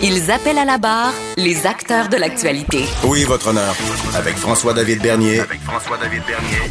[0.00, 2.84] Ils appellent à la barre les acteurs de l'actualité.
[3.04, 3.74] Oui, votre honneur.
[4.14, 5.40] Avec François-David Bernier.
[5.40, 6.70] Avec François-David Bernier.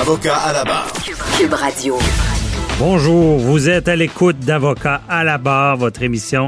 [0.00, 0.92] Avocat à la barre.
[1.36, 1.98] Cube Radio.
[2.78, 6.46] Bonjour, vous êtes à l'écoute d'Avocat à la barre, votre émission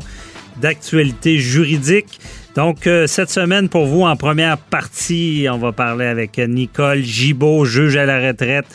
[0.59, 2.21] d'actualité juridique.
[2.55, 7.65] Donc, euh, cette semaine, pour vous, en première partie, on va parler avec Nicole Gibault,
[7.65, 8.67] juge à la retraite.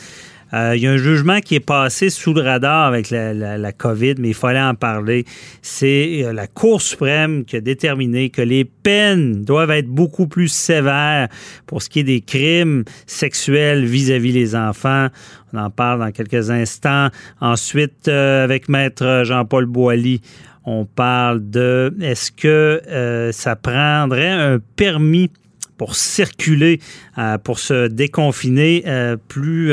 [0.54, 3.72] Euh, il y a un jugement qui est passé sous le radar avec la, la,
[3.72, 5.24] COVID, mais il fallait en parler.
[5.62, 10.48] C'est euh, la Cour suprême qui a déterminé que les peines doivent être beaucoup plus
[10.48, 11.28] sévères
[11.66, 15.08] pour ce qui est des crimes sexuels vis-à-vis les enfants.
[15.52, 17.08] On en parle dans quelques instants.
[17.40, 20.20] Ensuite, avec Maître Jean-Paul Boilly,
[20.68, 25.30] on parle de est-ce que euh, ça prendrait un permis
[25.78, 26.80] pour circuler,
[27.16, 29.72] euh, pour se déconfiner euh, plus,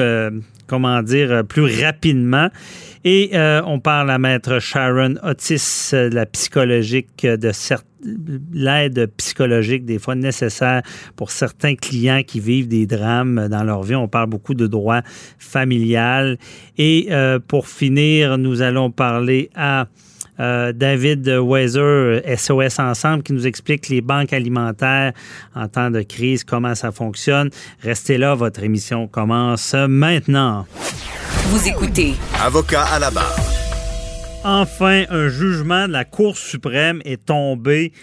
[0.68, 2.50] comment dire, plus rapidement.
[3.04, 3.32] Et
[3.66, 7.52] on parle à maître Sharon Otis, la psychologique de
[8.54, 10.82] l'aide psychologique des fois nécessaire
[11.16, 13.96] pour certains clients qui vivent des drames dans leur vie.
[13.96, 15.02] On parle beaucoup de droit
[15.38, 16.38] familial.
[16.78, 17.10] Et
[17.48, 19.88] pour finir, nous allons parler à
[20.40, 25.14] euh, David Weiser, SOS Ensemble, qui nous explique les banques alimentaires
[25.56, 27.50] en temps de crise, comment ça fonctionne.
[27.82, 30.66] Restez là, votre émission commence maintenant.
[31.48, 32.16] Vous écoutez.
[32.42, 33.36] Avocat à la barre.
[34.44, 37.94] Enfin, un jugement de la Cour suprême est tombé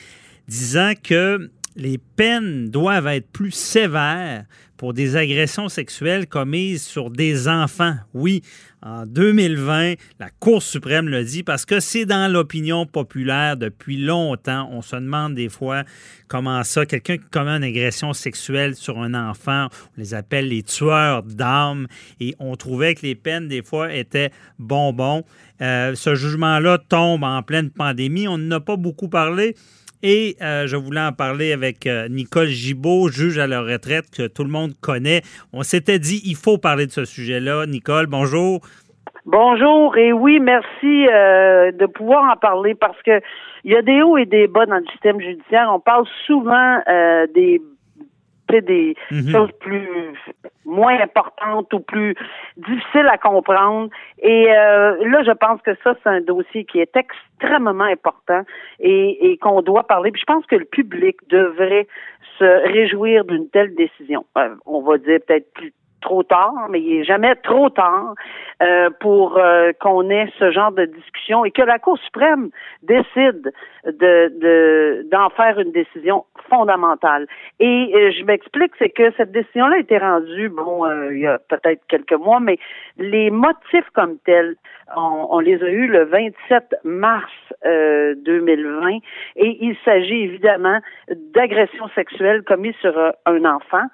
[0.48, 4.44] disant que les peines doivent être plus sévères
[4.82, 7.94] pour des agressions sexuelles commises sur des enfants.
[8.15, 8.43] Oui,
[8.82, 14.69] en 2020, la Cour suprême le dit parce que c'est dans l'opinion populaire depuis longtemps.
[14.72, 15.84] On se demande des fois
[16.26, 20.65] comment ça, quelqu'un qui commet une agression sexuelle sur un enfant, on les appelle les
[20.65, 21.87] tueurs d'âmes
[22.19, 25.22] et on trouvait que les peines des fois étaient bonbons.
[25.60, 28.26] Euh, ce jugement-là tombe en pleine pandémie.
[28.26, 29.54] On n'en a pas beaucoup parlé.
[30.03, 34.27] Et euh, je voulais en parler avec euh, Nicole Gibault, juge à la retraite, que
[34.27, 35.23] tout le monde connaît.
[35.53, 37.67] On s'était dit, il faut parler de ce sujet-là.
[37.67, 38.61] Nicole, bonjour.
[39.25, 43.21] Bonjour et oui, merci euh, de pouvoir en parler parce que
[43.63, 45.71] il y a des hauts et des bas dans le système judiciaire.
[45.73, 46.81] On parle souvent
[47.33, 47.63] des
[48.61, 49.31] des mhm.
[49.31, 50.12] choses plus
[50.72, 52.16] moins importantes ou plus
[52.56, 53.91] difficiles à comprendre.
[54.21, 58.43] Et euh, là, je pense que ça, c'est un dossier qui est extrêmement important
[58.81, 60.10] et, et qu'on doit parler.
[60.10, 61.87] Puis je pense que le public devrait
[62.38, 64.25] se réjouir d'une telle décision.
[64.38, 65.72] Euh, on va dire peut-être plus
[66.03, 68.15] trop tard, mais il n'est jamais trop tard
[68.63, 72.51] euh, pour euh, qu'on ait ce genre de discussion et que la Cour suprême
[72.83, 73.53] décide
[73.87, 77.27] de d'en faire une décision fondamentale.
[77.59, 81.39] Et euh, je m'explique, c'est que cette décision-là a été rendue, bon, il y a
[81.39, 82.59] peut-être quelques mois, mais
[82.99, 84.57] les motifs comme tels,
[84.97, 87.33] on, on les a eus le 27 mars
[87.65, 88.99] 2020
[89.37, 90.79] et il s'agit évidemment
[91.34, 92.97] d'agressions sexuelles commises sur
[93.27, 93.87] un enfant.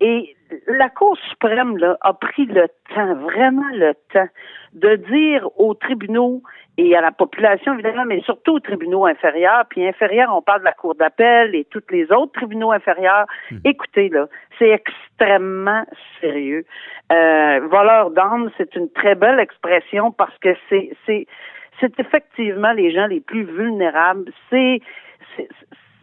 [0.00, 0.36] Et
[0.66, 4.28] la Cour suprême là, a pris le temps, vraiment le temps,
[4.74, 6.42] de dire aux tribunaux
[6.78, 10.66] et à la population, évidemment, mais surtout aux tribunaux inférieurs, puis inférieurs, on parle de
[10.66, 13.56] la Cour d'appel et tous les autres tribunaux inférieurs, hmm.
[13.64, 14.26] écoutez, là,
[14.58, 15.84] c'est extrêmement
[16.20, 16.66] sérieux.
[17.10, 21.26] Euh, voleur d'âme, c'est une très belle expression parce que c'est, c'est,
[21.80, 24.30] c'est effectivement les gens les plus vulnérables.
[24.50, 24.80] C'est,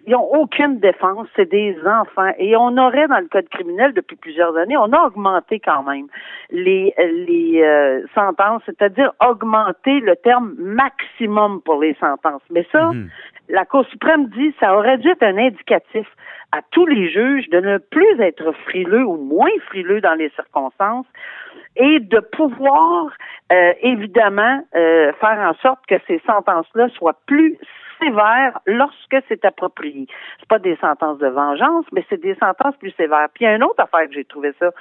[0.06, 2.32] ils n'ont aucune défense, c'est des enfants.
[2.38, 6.08] Et on aurait, dans le code criminel, depuis plusieurs années, on a augmenté quand même
[6.52, 12.42] les, les euh, sentences, c'est-à-dire augmenter le terme maximum pour les sentences.
[12.50, 13.10] Mais ça, mhm.
[13.50, 16.08] la Cour suprême dit ça aurait dû être un indicatif
[16.52, 21.08] à tous les juges de ne plus être frileux ou moins frileux dans les circonstances
[21.76, 23.08] et de pouvoir
[23.52, 27.58] euh, évidemment euh, faire en sorte que ces sentences-là soient plus
[28.04, 30.08] sévères lorsque c'est approprié.
[30.40, 33.28] C'est pas des sentences de vengeance, mais c'est des sentences plus sévères.
[33.34, 34.72] Puis il y a une autre affaire que j'ai trouvé ça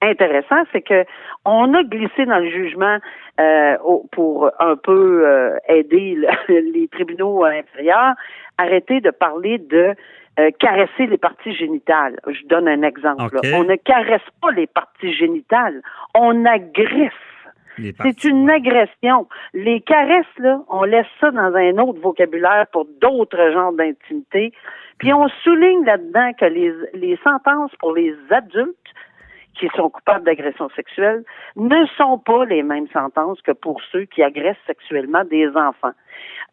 [0.00, 1.04] intéressant, c'est que
[1.44, 2.98] on a glissé dans le jugement
[3.40, 3.76] euh,
[4.10, 6.16] pour un peu euh, aider
[6.48, 8.14] les tribunaux inférieurs,
[8.58, 9.94] arrêter de parler de
[10.38, 12.18] euh, caresser les parties génitales.
[12.26, 13.38] Je donne un exemple.
[13.54, 15.82] On ne caresse pas les parties génitales,
[16.14, 17.12] on agresse.
[17.76, 19.26] C'est une agression.
[19.54, 24.52] Les caresses, là, on laisse ça dans un autre vocabulaire pour d'autres genres d'intimité.
[24.98, 28.76] Puis on souligne là-dedans que les, les sentences pour les adultes
[29.58, 31.24] qui sont coupables d'agression sexuelle
[31.56, 35.92] ne sont pas les mêmes sentences que pour ceux qui agressent sexuellement des enfants.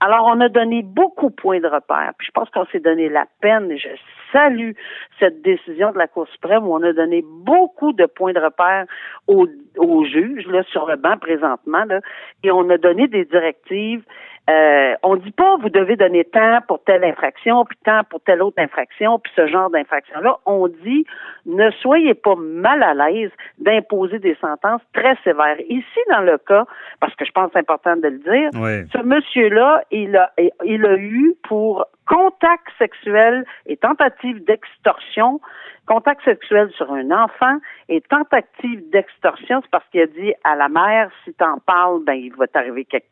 [0.01, 2.13] Alors, on a donné beaucoup de points de repère.
[2.17, 3.89] Puis je pense qu'on s'est donné la peine, et je
[4.31, 4.71] salue
[5.19, 8.85] cette décision de la Cour suprême où on a donné beaucoup de points de repère
[9.27, 9.47] aux,
[9.77, 11.99] aux juges, là, sur le banc présentement, là,
[12.43, 14.03] et on a donné des directives
[14.49, 18.41] euh, on dit pas vous devez donner temps pour telle infraction, puis temps pour telle
[18.41, 20.37] autre infraction, puis ce genre d'infraction-là.
[20.45, 21.05] On dit
[21.45, 25.59] ne soyez pas mal à l'aise d'imposer des sentences très sévères.
[25.67, 26.65] Ici, dans le cas,
[26.99, 28.49] parce que je pense c'est important de le dire,
[28.91, 30.31] ce monsieur-là, il a,
[30.65, 35.39] il a eu pour contact sexuel et tentative d'extorsion,
[35.85, 37.57] contact sexuel sur un enfant
[37.87, 42.13] et tentative d'extorsion, c'est parce qu'il a dit à la mère, si t'en parles, ben
[42.13, 43.05] il va t'arriver quelque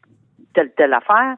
[0.54, 1.36] telle, telle affaire.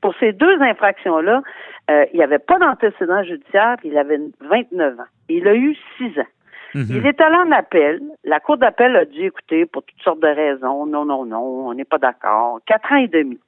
[0.00, 1.42] Pour ces deux infractions-là,
[1.90, 5.04] euh, il n'y avait pas d'antécédent judiciaire, il avait 29 ans.
[5.28, 6.26] Il a eu 6 ans.
[6.74, 6.86] Mhm.
[6.90, 8.00] Il est allé en appel.
[8.24, 11.74] La Cour d'appel a dit, écoutez, pour toutes sortes de raisons, non, non, non, on
[11.74, 12.60] n'est pas d'accord.
[12.66, 13.38] Quatre ans et demi.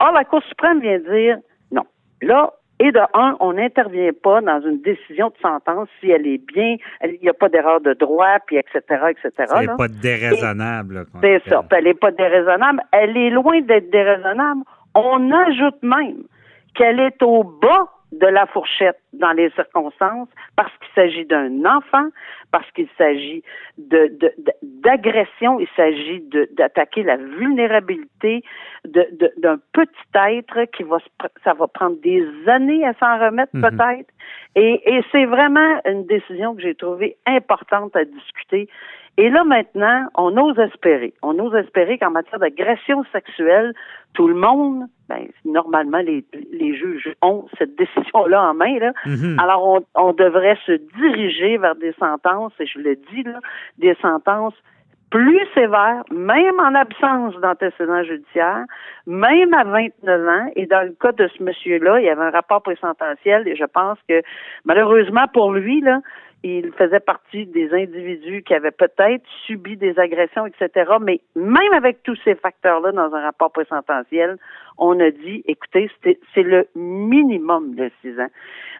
[0.00, 1.38] Or, la Cour suprême vient dire,
[1.70, 1.84] non.
[2.22, 6.44] Là, et de un, on n'intervient pas dans une décision de sentence si elle est
[6.52, 8.80] bien, il n'y a pas d'erreur de droit, puis etc.,
[9.10, 9.52] etc.
[9.54, 11.06] Elle n'est pas déraisonnable.
[11.22, 11.64] C'est ça.
[11.70, 12.82] Elle n'est pas déraisonnable.
[12.92, 14.60] Elle est loin d'être déraisonnable.
[14.94, 16.24] On ajoute même
[16.74, 17.88] qu'elle est au bas
[18.20, 22.08] de la fourchette dans les circonstances parce qu'il s'agit d'un enfant,
[22.52, 23.42] parce qu'il s'agit
[23.78, 24.16] de,
[24.62, 26.20] d'agression, il s'agit
[26.52, 28.42] d'attaquer la vulnérabilité
[28.84, 30.98] d'un petit être qui va
[31.44, 33.62] ça va prendre des années à s'en remettre mhm.
[33.62, 34.10] peut-être.
[34.54, 38.68] Et, et c'est vraiment une décision que j'ai trouvée importante à discuter
[39.18, 41.14] et là, maintenant, on ose espérer.
[41.22, 43.72] On ose espérer qu'en matière d'agression sexuelle,
[44.12, 48.78] tout le monde, ben, normalement, les, les juges ont cette décision-là en main.
[48.78, 48.92] Là.
[49.06, 49.38] Mhm.
[49.38, 53.40] Alors, on, on devrait se diriger vers des sentences, et je le dis, là,
[53.78, 54.54] des sentences
[55.10, 58.64] plus sévères, même en absence d'antécédent judiciaire,
[59.06, 60.50] même à 29 ans.
[60.56, 63.64] Et dans le cas de ce monsieur-là, il y avait un rapport présententiel et je
[63.64, 64.22] pense que
[64.64, 66.00] malheureusement pour lui, là,
[66.42, 70.92] il faisait partie des individus qui avaient peut-être subi des agressions, etc.
[71.00, 74.36] Mais même avec tous ces facteurs-là dans un rapport présententiel,
[74.78, 78.28] on a dit, écoutez, c'est le minimum de six ans.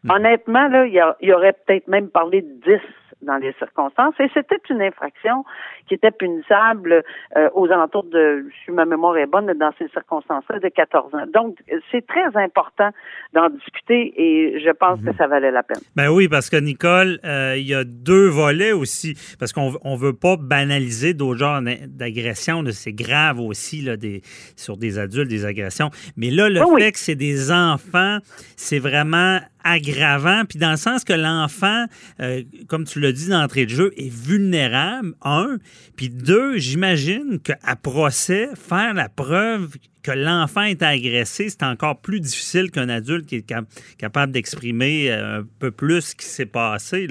[0.05, 0.11] Hmm.
[0.11, 2.83] Honnêtement, là, il y, aurait peut-être même parlé de dix
[3.27, 4.15] dans les circonstances.
[4.21, 5.45] Et c'était une infraction
[5.87, 7.03] qui était punissable
[7.37, 11.27] euh, aux alentours de, si ma mémoire est bonne, dans ces circonstances-là, de 14 ans.
[11.33, 11.59] Donc,
[11.91, 12.91] c'est très important
[13.33, 15.17] d'en discuter et je pense que mhm.
[15.19, 15.81] ça valait la peine.
[15.95, 19.99] Ben oui, parce que Nicole, euh, il y a deux volets aussi, parce qu'on ne
[19.99, 22.63] veut pas banaliser d'autres genres d'agressions.
[22.71, 24.23] C'est grave aussi là, des,
[24.57, 25.91] sur des adultes, des agressions.
[26.17, 28.19] Mais là, le fait que c'est des enfants,
[28.57, 31.87] c'est vraiment aggravant, puis dans le sens que l'enfant,
[32.21, 35.59] euh, comme tu l'as dit d'entrée de jeu, est vulnérable, un,
[35.97, 42.21] puis deux, j'imagine qu'à procès, faire la preuve que l'enfant est agressé, c'est encore plus
[42.21, 43.55] difficile qu'un adulte qui est
[43.99, 47.09] capable d'exprimer euh, un peu plus ce qui s'est passé.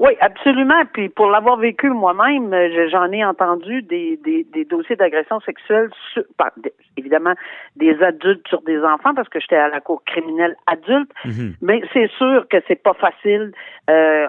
[0.00, 0.82] Oui, absolument.
[0.94, 5.90] Puis pour l'avoir vécu moi-même, euh, j'en ai entendu des, des, des dossiers d'agression sexuelle,
[6.14, 6.24] sur,
[6.96, 7.34] évidemment
[7.76, 11.10] des adultes sur des enfants parce que j'étais à la cour criminelle adulte.
[11.26, 11.54] Mhm.
[11.60, 13.52] Mais c'est sûr que c'est pas facile
[13.90, 14.26] euh,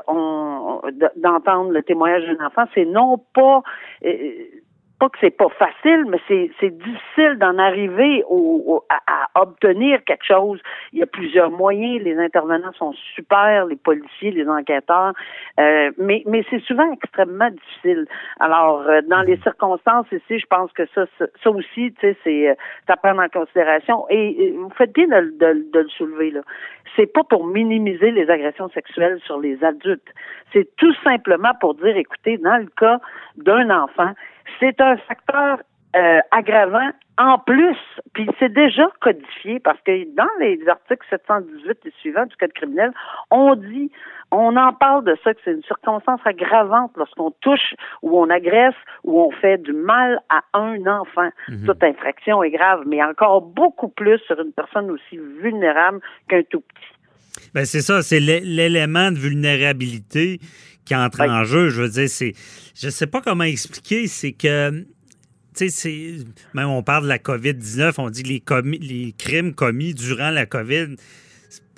[1.16, 2.66] d'entendre le témoignage d'un enfant.
[2.74, 3.62] C'est non pas
[4.06, 4.10] euh,
[5.02, 10.60] pas que c'est pas facile, mais c'est difficile d'en arriver au, à, obtenir quelque chose.
[10.94, 12.04] Il y a plusieurs moyens.
[12.04, 15.14] Les intervenants sont super, les policiers, les enquêteurs,
[15.60, 18.06] euh, mais mais c'est souvent extrêmement difficile.
[18.40, 22.50] Alors euh, dans les circonstances ici, je pense que ça ça, aussi, tu sais, c'est
[22.50, 22.54] euh,
[22.88, 24.06] à prendre en considération.
[24.12, 26.42] Et, vous faites bien de, de, de le soulever là.
[26.96, 30.14] C'est pas pour minimiser les agressions sexuelles sur les adultes.
[30.54, 33.00] C'est tout simplement pour dire, écoutez, dans le cas
[33.38, 34.14] d'un enfant
[34.60, 35.60] c'est un facteur
[35.96, 37.78] euh, aggravant En plus,
[38.14, 42.94] puis c'est déjà codifié parce que dans les articles 718 et suivants du Code criminel,
[43.30, 43.92] on dit,
[44.32, 48.76] on en parle de ça, que c'est une circonstance aggravante lorsqu'on touche ou on agresse
[49.04, 51.30] ou on fait du mal à un enfant.
[51.66, 56.62] Toute infraction est grave, mais encore beaucoup plus sur une personne aussi vulnérable qu'un tout
[56.62, 56.91] petit.
[57.54, 60.40] Ben c'est ça, c'est l'é- l'élément de vulnérabilité
[60.86, 61.30] qui entre Oui.
[61.30, 61.70] en jeu.
[61.70, 62.34] Je veux dire, c'est,
[62.76, 64.86] je sais pas comment expliquer, c'est que, tu
[65.56, 66.16] sais, c'est,
[66.54, 70.46] même on parle de la COVID-19, on dit les, commis, les crimes commis durant la
[70.46, 70.96] COVID,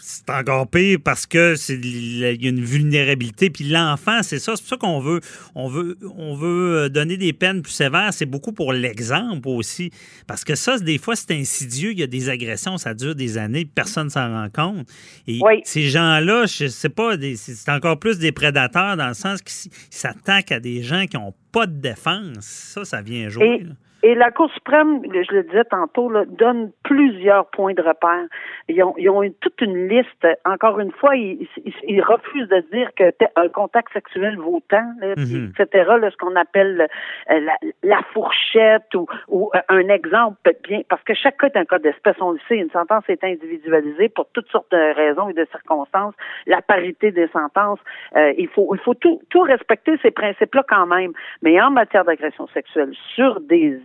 [0.06, 3.50] c'est encore pire parce que c'est il y a une vulnérabilité.
[3.50, 5.22] Puis l'enfant, c'est ça, c'est pour ça qu'on veut,
[5.56, 8.14] on veut, on veut euh, donner des peines plus sévères.
[8.14, 9.92] C'est beaucoup pour l'exemple aussi,
[10.28, 11.92] parce que ça, des fois, c'est insidieux.
[11.94, 14.86] Il y a des agressions, ça dure des années, personne s'en rend compte.
[15.26, 15.62] Et Oui.
[15.64, 20.52] ces gens-là, je sais pas, c'est encore plus des prédateurs dans le sens qu'ils s'attaquent
[20.52, 22.40] à des gens qui n'ont pas de défense.
[22.42, 23.60] Ça, ça vient jouer.
[23.62, 23.74] Et, là.
[24.04, 28.26] Et la Cour suprême, je le disais tantôt, là, donne plusieurs points de repère.
[28.68, 30.28] Ils ont, ils ont une- toute une liste.
[30.46, 33.06] Encore une fois, ils, ils- ils refusent de dire que
[33.36, 35.54] un contact sexuel vaut tant, là, puis Mhm.
[35.58, 35.90] etc.
[36.00, 36.88] là, ce qu'on appelle
[37.32, 41.58] euh, la, la fourchette ou, ou euh, un exemple bien, parce que chaque cas est
[41.58, 42.16] un cas d'espèce.
[42.22, 46.14] On le sait, une sentence est individualisée pour toutes sortes de raisons et de circonstances.
[46.46, 47.80] La parité des sentences,
[48.16, 51.14] euh, il faut, il faut tout, tout respecter ces principes-là quand même.
[51.42, 53.80] Mais en matière d'agression sexuelle sur des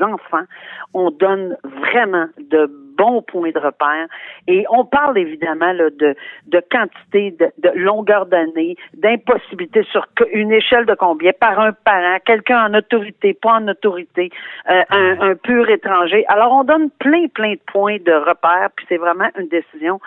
[0.00, 0.46] enfants,
[0.94, 4.06] on donne vraiment de bons points de repère.
[4.46, 6.14] Et on parle évidemment là, de,
[6.46, 12.18] de quantité, de, de longueur d'année, d'impossibilité sur une échelle de combien par un parent,
[12.24, 14.30] quelqu'un en autorité, pas en autorité,
[14.70, 16.24] euh, un, un pur étranger.
[16.28, 20.00] Alors on donne plein, plein de points de repère, puis c'est vraiment une décision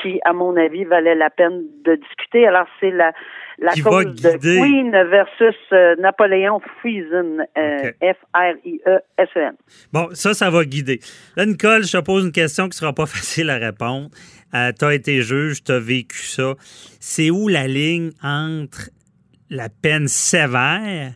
[0.00, 2.46] qui, à mon avis, valait la peine de discuter.
[2.46, 3.12] Alors c'est la
[3.58, 4.38] la cause de.
[4.38, 8.16] Queen versus euh, Napoléon Friesen, euh, OK.
[8.16, 9.54] F-R-I-E-S-E-N.
[9.92, 11.00] Bon, ça, ça va guider.
[11.36, 14.10] Là, Nicole, je te pose une question qui sera pas facile à répondre.
[14.52, 16.54] tu as été juge, tu as vécu ça.
[17.00, 18.90] C'est où la ligne entre
[19.50, 21.14] la peine sévère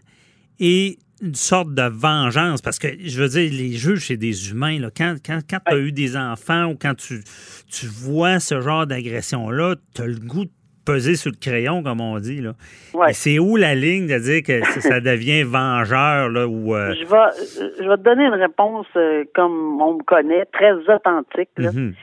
[0.59, 2.61] et une sorte de vengeance?
[2.61, 4.79] Parce que, je veux dire, les juges, c'est des humains.
[4.79, 4.91] Là.
[4.95, 7.23] Quand, quand, quand tu as eu des enfants ou quand tu,
[7.69, 10.51] tu vois ce genre d'agression-là, tu as le goût de
[10.87, 12.41] peser sur le crayon, comme on dit.
[12.41, 12.53] Là.
[12.95, 13.13] Ouais.
[13.13, 16.75] C'est où la ligne de dire que ça- devient vengeur là, ou...
[16.75, 20.73] euh, Je vais, je vais te donner une réponse euh, comme on me connaît, très
[20.73, 21.51] authentique.
[21.59, 21.73] là.
[21.73, 21.95] mhm.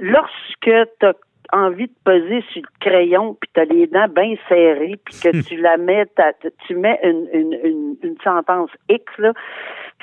[0.00, 1.14] Lorsque tu as
[1.52, 5.42] envie de peser sur le crayon, puis tu as les dents bien serrées, puis que
[5.48, 6.06] tu la mets,
[6.66, 9.32] tu mets une, une, une, une sentence X, là,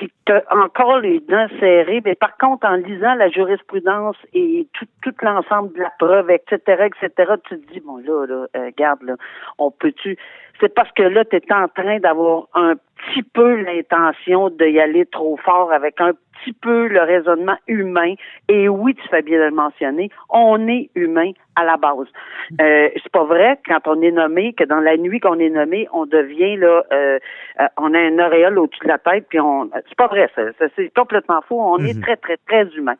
[0.02, 4.66] puis tu as encore les dents serrées, mais par contre, en lisant la jurisprudence et
[4.72, 6.56] tout, l'ensemble de la preuve, etc.,
[6.86, 9.14] etc., tu te dis, bon, là, là, euh, garde, là,
[9.58, 10.18] on peut-tu...
[10.58, 15.06] C'est parce que là, tu es en train d'avoir un petit peu l'intention d'y aller
[15.06, 18.14] trop fort avec un petit peu le raisonnement humain.
[18.48, 22.06] Et oui, tu fais bien de le mentionner, on est humain à la base.
[22.60, 25.86] Euh, c'est pas vrai quand on est nommé que dans la nuit qu'on est nommé,
[25.92, 27.18] on devient là, euh,
[27.60, 30.42] euh, on a un auréole au-dessus de la tête, puis on, c'est pas vrai, ça,
[30.58, 31.60] ça, c'est complètement faux.
[31.60, 32.94] On est très très très humain.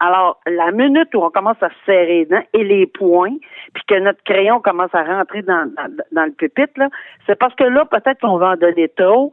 [0.00, 3.36] Alors la minute où on commence à se serrer les dents et les poings,
[3.72, 6.88] puis que notre crayon commence à rentrer dans dans, dans le pupitre là,
[7.26, 9.32] c'est parce que là peut-être qu'on va en donner trop.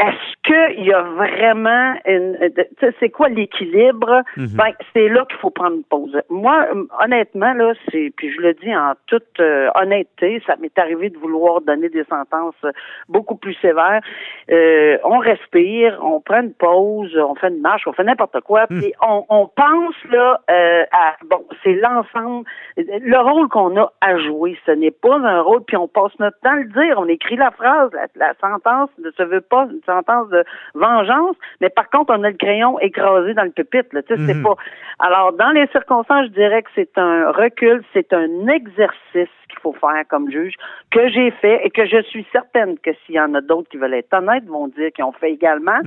[0.00, 2.38] Est-ce qu'il y a vraiment une,
[2.80, 4.22] sais, c'est quoi l'équilibre?
[4.56, 6.18] Ben, c'est là qu'il faut prendre une pause.
[6.30, 10.76] Moi, hum, honnêtement, là, c'est, puis je le dis en toute euh, honnêteté, ça m'est
[10.78, 12.72] arrivé de vouloir donner des sentences euh,
[13.08, 14.00] beaucoup plus sévères.
[14.50, 18.66] Euh, on respire, on prend une pause, on fait une marche, on fait n'importe quoi,
[18.68, 24.16] puis on, on pense là euh, à, bon, c'est l'ensemble, le rôle qu'on a à
[24.16, 24.58] jouer.
[24.64, 26.96] Ce n'est pas un rôle, puis on passe notre temps à le dire.
[26.96, 30.44] On écrit la phrase, la, la sentence ne se veut pas une sentence de
[30.74, 33.88] vengeance, mais par contre, on a le crayon écrasé dans le pupitre.
[33.92, 34.54] Là, tu sais, c'est pas.
[34.98, 39.72] Alors, dans les circonstances, je dirais que c'est un recul, c'est un exercice qu'il faut
[39.72, 40.54] faire comme juge,
[40.90, 43.78] que j'ai fait et que je suis certaine que s'il y en a d'autres qui
[43.78, 45.80] veulent être honnêtes, vont dire qu'ils ont fait également.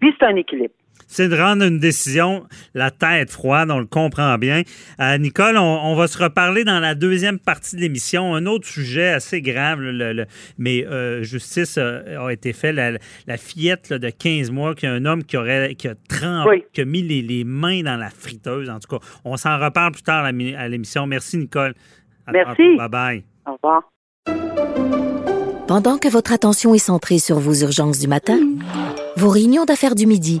[0.00, 0.74] Puis c'est un équilibre.
[1.08, 4.62] C'est de rendre une décision la tête froide, on le comprend bien.
[5.00, 8.34] Euh, Nicole, on, on va se reparler dans la deuxième partie de l'émission.
[8.34, 10.26] Un autre sujet assez grave, le- le-
[10.58, 12.72] mais euh, justice euh, a été fait.
[12.72, 12.92] La,
[13.26, 16.48] la fillette là, de 15 mois, qui a un homme qui aurait qui a trempé,
[16.50, 16.64] Oui.
[16.72, 18.68] qui a mis les, les mains dans la friteuse.
[18.68, 20.32] En tout cas, on s'en reparle plus tard à
[20.68, 21.06] l'émission.
[21.06, 21.74] Merci, Nicole.
[22.26, 22.76] À Merci.
[22.76, 23.24] Bye bye.
[23.46, 23.82] Au revoir.
[25.68, 28.38] Pendant que votre attention est centrée sur vos urgences du matin,
[29.16, 30.40] vos réunions d'affaires du midi,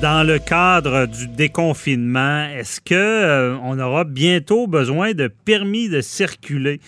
[0.00, 6.00] Dans le cadre du déconfinement, est-ce que euh, on aura bientôt besoin de permis de
[6.00, 6.80] circuler?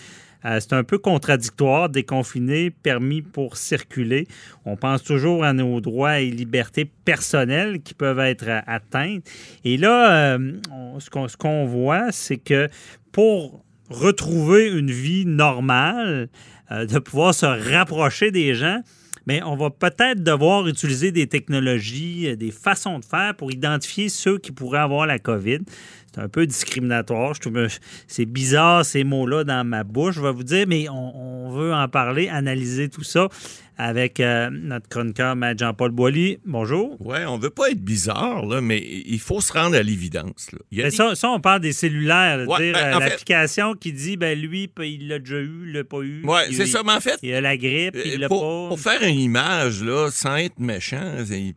[0.45, 4.29] Euh, c'est un peu contradictoire, déconfiner, permis pour circuler.
[4.63, 9.29] On pense toujours à nos droits et libertés personnelles qui peuvent être euh, atteintes.
[9.65, 10.37] Et là,
[10.99, 12.69] ce qu'on ce voit, c'est que
[13.11, 16.29] pour retrouver une vie normale,
[16.69, 18.81] de pouvoir se rapprocher des gens,
[19.27, 24.09] mais on va peut-être devoir utiliser des technologies, euh, des façons de faire pour identifier
[24.09, 25.59] ceux qui pourraient avoir la COVID.
[26.13, 27.33] C'est un peu discriminatoire.
[27.33, 27.67] Je trouve
[28.07, 30.15] c'est bizarre ces mots-là dans ma bouche.
[30.15, 33.29] Je vais vous dire, mais on, on veut en parler, analyser tout ça
[33.83, 36.37] avec euh, notre chroniqueur, Maître Jean-Paul Boilly.
[36.45, 36.95] Bonjour.
[37.03, 40.49] Ouais, on veut pas être bizarre, là, mais il faut se rendre à l'évidence.
[40.71, 42.47] Il Mais des- ça, ça, on parle des cellulaires.
[42.47, 45.73] Ouais, dire, ben, euh, fait- L'application qui dit, ben lui, il l'a déjà eu, il
[45.73, 46.21] l'a pas eu.
[46.49, 48.67] Il- c'est ça, mais en fait, Il a la grippe, il euh, l'a pour, pas.
[48.69, 51.15] pour faire une image, là, sans être méchant,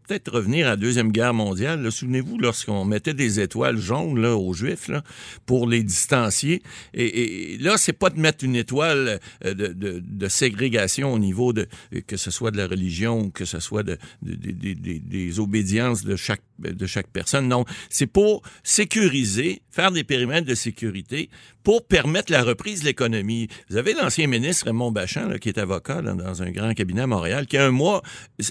[0.09, 1.93] peut-être revenir à la Deuxième Guerre mondiale.
[1.93, 5.03] Souvenez-vous, lorsqu'on mettait des étoiles jaunes là, aux Juifs là,
[5.45, 6.63] pour les distancier.
[6.95, 11.53] Et, et là, c'est pas de mettre une étoile de, de- de ségrégation au niveau
[11.53, 11.67] de
[12.15, 14.99] que ce soit de la religion ou que ce soit de, de- de- de- de-
[14.99, 17.49] des obédiences de chaque de chaque personne.
[17.49, 21.29] Non, c'est pour sécuriser, faire des périmètres de sécurité
[21.65, 23.49] pour permettre la reprise de l'économie.
[23.71, 27.47] Vous avez l'ancien ministre Raymond Bachand, qui est avocat dans un grand cabinet à Montréal,
[27.47, 28.03] qui a un mois,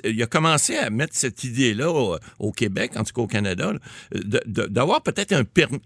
[0.04, 3.72] il a commencé à mettre cette idée-là au, Québec, en tout cas au Canada,
[4.12, 5.44] d'avoir peut-être un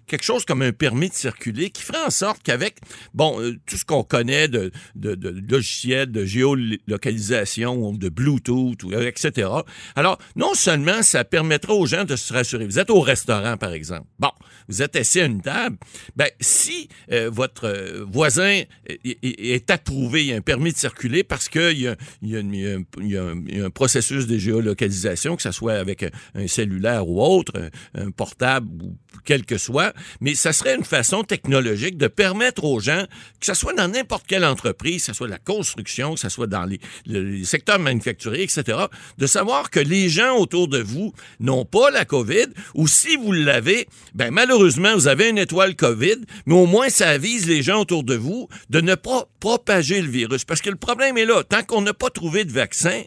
[0.08, 2.78] quelque chose comme un permis de circuler qui ferait en sorte qu'avec,
[3.14, 8.84] bon, euh, tout ce qu'on connaît de, de, de logiciels, de géolocalisation, ou de Bluetooth,
[8.86, 9.50] euh, etc.
[9.96, 12.66] Alors, non seulement ça permettra aux gens de se rassurer.
[12.66, 14.08] Vous êtes au restaurant, par exemple.
[14.20, 14.32] Bon,
[14.68, 15.78] vous êtes assis à une table.
[16.16, 18.62] Ben, si euh, votre euh, voisin
[19.04, 21.96] est, approuvé, il y a un permis de circuler parce qu'il y a,
[22.42, 26.04] un- processus de géolocalisation, que ce soit avec
[26.36, 27.54] un, cellulaire ou autre,
[27.96, 28.96] un, portable ou
[29.26, 33.06] quel que soit, mais ça serait une façon technologique de permettre aux gens,
[33.40, 36.48] que ce soit dans n'importe quelle entreprise, que ce soit la construction, que ce soit
[36.48, 38.78] dans les, le- les secteurs manufacturiers, etc.,
[39.18, 43.32] de savoir que les gens autour de vous n'ont pas la COVID, ou si vous
[43.32, 47.82] l'avez, ben malheureusement, vous avez une étoile COVID, mais au moins ça avise les gens
[47.82, 50.46] autour de vous de ne pas propager le virus.
[50.46, 53.04] Parce que le problème est là, tant qu'on n'a pas trouvé de vaccin,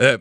[0.00, 0.18] euh,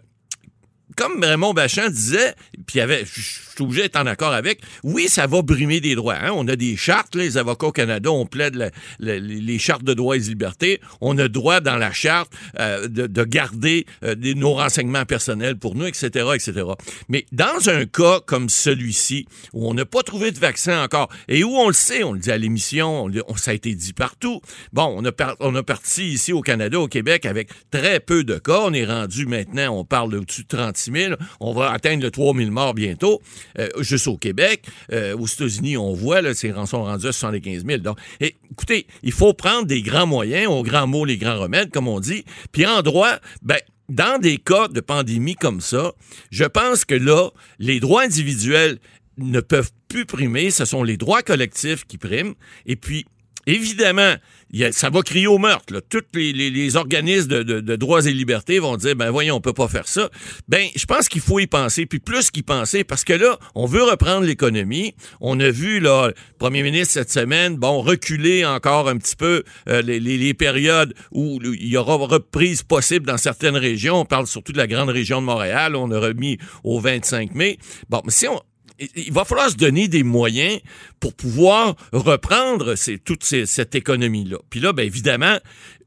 [0.98, 2.34] comme Raymond Bachand disait,
[2.66, 6.16] puis avait, je suis obligé d'être en accord avec, oui, ça va brimer des droits.
[6.22, 6.32] hein.
[6.36, 9.94] On a des chartes, les avocats au Canada, on plaide la- la- les chartes de
[9.94, 10.82] droits et libertés.
[11.02, 15.76] On a droit dans la charte euh, de, de garder euh, nos renseignements personnels pour
[15.76, 16.64] nous, etc., etc.
[17.10, 21.44] Mais dans un cas comme celui-ci, où on n'a pas trouvé de vaccin encore, et
[21.44, 23.08] où on le sait, on le dit à l'émission,
[23.38, 24.42] ça a été dit partout.
[24.74, 28.38] Bon, on a, on a parti ici au Canada, au Québec, avec très peu de
[28.38, 28.60] cas.
[28.64, 31.16] On est rendu maintenant, on parle au-dessus de 36 000.
[31.40, 33.22] On va atteindre le 3 000 morts bientôt,
[33.60, 34.66] euh, juste au Québec.
[34.92, 37.80] Euh, aux États-Unis, on voit, là, ces rançons rendus à 75 000.
[37.80, 41.88] Donc, écoutez, il faut prendre des grands moyens, aux grands mots, les grands remèdes, comme
[41.88, 42.26] on dit.
[42.52, 45.94] Puis en droit, ben, dans des cas de pandémie comme ça,
[46.32, 48.80] je pense que là, les droits individuels
[49.18, 52.36] ne peuvent plus primer, ce sont les droits collectifs qui priment.
[52.66, 53.06] Et puis,
[53.48, 54.14] évidemment,
[54.62, 55.82] a- ça va crier au meurtre.
[55.90, 59.88] Tous les, organismes de, droits et libertés vont dire, ben voyons, on peut pas faire
[59.88, 60.10] ça.
[60.48, 63.66] Ben, je pense qu'il faut y penser, puis plus qu'y penser, parce que là, on
[63.66, 64.94] veut reprendre l'économie.
[65.22, 69.82] On a vu, le premier ministre cette semaine, bon, reculer encore un petit peu euh,
[69.82, 74.02] les, les- les périodes où il y aura reprise possible dans certaines régions.
[74.02, 75.76] On parle surtout de la grande région de Montréal.
[75.76, 77.58] On a remis au 25 mai.
[77.90, 78.40] Bon, mais si on,
[78.80, 80.60] il- va falloir se donner des moyens
[81.00, 84.38] pour pouvoir reprendre toute cette économie-là.
[84.50, 85.38] Puis là, bien évidemment,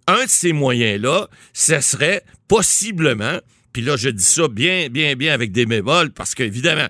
[0.07, 3.39] un de ces moyens-là, ce serait possiblement,
[3.73, 6.89] puis là, je dis ça bien, bien, bien avec des méboles, parce qu'évidemment,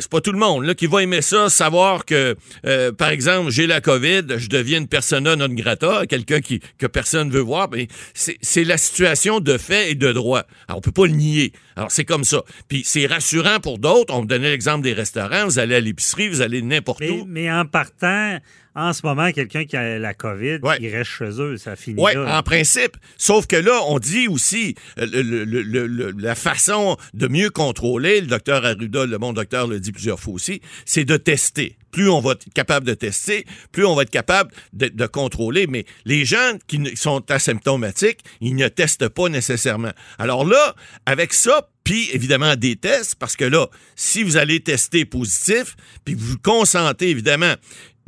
[0.00, 2.36] c'est pas tout le monde là, qui va aimer ça, savoir que,
[2.66, 6.86] euh, par exemple, j'ai la COVID, je deviens une persona non grata, quelqu'un qui, que
[6.86, 7.68] personne veut voir.
[7.70, 10.44] Mais c'est c'est la situation de fait et de droit.
[10.68, 11.52] Alors, on peut pas le nier.
[11.76, 12.42] Alors, c'est comme ça.
[12.68, 14.14] Puis, c'est rassurant pour d'autres.
[14.14, 15.44] On me donnait l'exemple des restaurants.
[15.44, 17.26] Vous allez à l'épicerie, vous allez n'importe où.
[17.28, 18.38] mais en partant,
[18.76, 20.76] en ce moment, quelqu'un qui a la COVID, Ouais.
[20.80, 22.38] il reste chez eux, ça finit Oui, là.
[22.38, 22.96] en principe.
[23.16, 27.26] Sauf que là, on dit aussi euh, le- le- le- le- le- la façon de
[27.26, 31.16] mieux contrôler, le docteur Arruda, le bon docteur le dit plusieurs fois aussi, c'est de
[31.16, 31.76] tester.
[31.90, 35.66] Plus on va être capable de tester, plus on va être capable de, de contrôler.
[35.66, 39.92] Mais les gens qui sont asymptomatiques, ils ne testent pas nécessairement.
[40.18, 40.74] Alors là,
[41.06, 46.14] avec ça, puis évidemment des tests, parce que là, si vous allez tester positif, puis
[46.14, 47.54] vous consentez évidemment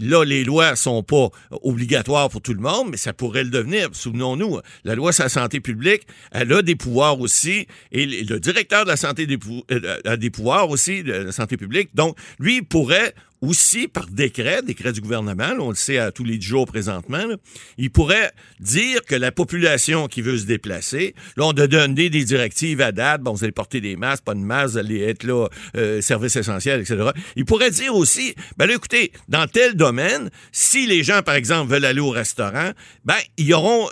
[0.00, 1.28] Là, les lois sont pas
[1.62, 3.88] obligatoires pour tout le monde, mais ça pourrait le devenir.
[3.92, 8.84] Souvenons-nous, la loi sur la santé publique, elle a des pouvoirs aussi, et le directeur
[8.84, 11.90] de la santé des pou- euh, a des pouvoirs aussi de la santé publique.
[11.94, 16.10] Donc, lui, il pourrait aussi, par décret, décret du gouvernement, là, on le sait à
[16.10, 17.36] tous les jours présentement, là,
[17.76, 22.24] il pourrait dire que la population qui veut se déplacer, là, on a donné des
[22.24, 25.24] directives à date, bon, vous allez porter des masques, pas de masques, vous allez être
[25.24, 27.10] là, euh, service essentiel, etc.
[27.36, 31.70] Il pourrait dire aussi, ben là, écoutez, dans tel domaine, si les gens, par exemple,
[31.72, 32.70] veulent aller au restaurant,
[33.04, 33.88] ben, ils auront,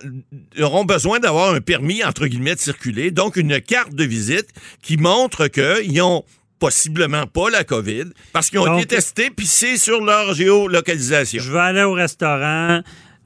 [0.57, 4.49] ils auront besoin d'avoir un permis, entre guillemets, de circuler, donc une carte de visite
[4.83, 6.25] qui montre qu'ils ont
[6.59, 11.43] possiblement pas la COVID parce qu'ils ont Donc- été testés puis c'est sur leur géolocalisation.
[11.43, 12.83] Je vais aller au restaurant.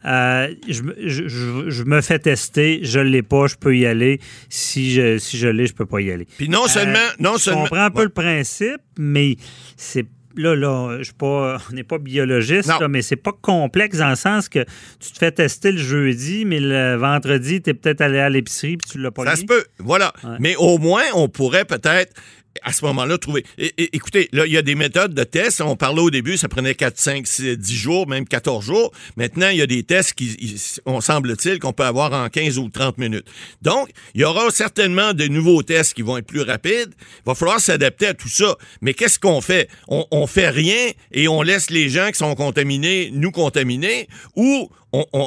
[0.07, 3.85] euh, je, me- je- je- je me fais tester, je l'ai pas, je peux y
[3.85, 4.19] aller.
[4.49, 6.27] Si je, si je l'ai, je peux pas y aller.
[6.39, 7.63] Puis non seulement, non Je seulement.
[7.65, 8.05] comprends un peu Ouais.
[8.05, 9.37] le principe, mais
[9.77, 13.99] c'est là, là, je suis pas, on n'est pas biologiste, là, mais c'est pas complexe
[13.99, 14.61] dans le sens que
[15.01, 18.79] tu te fais tester le jeudi, mais le vendredi, tu es peut-être allé à l'épicerie
[18.79, 20.15] puis tu l'as pas Ça se peut, voilà.
[20.25, 20.37] Ouais.
[20.41, 22.15] Mais au moins, on pourrait peut-être
[22.63, 23.45] à ce moment-là trouver.
[23.79, 25.61] Écoutez, là, il y a des méthodes de tests.
[25.61, 28.93] On parlait au début, ça prenait 4, 5, 6, 10 jours, même 14 jours.
[29.17, 32.69] Maintenant, il y a des tests qui, on semble-t-il, qu'on peut avoir en 15 ou
[32.69, 33.27] 30 minutes.
[33.63, 36.95] Donc, il y aura certainement de nouveaux tests qui vont être plus rapides.
[37.19, 38.57] Il va falloir s'adapter à tout ça.
[38.81, 39.69] Mais qu'est-ce qu'on fait?
[39.89, 44.71] On, on fait rien et on laisse les gens qui sont contaminés nous contaminer ou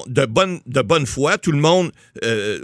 [0.07, 1.91] de, bonne, de bonne foi, tout le monde,
[2.23, 2.59] euh,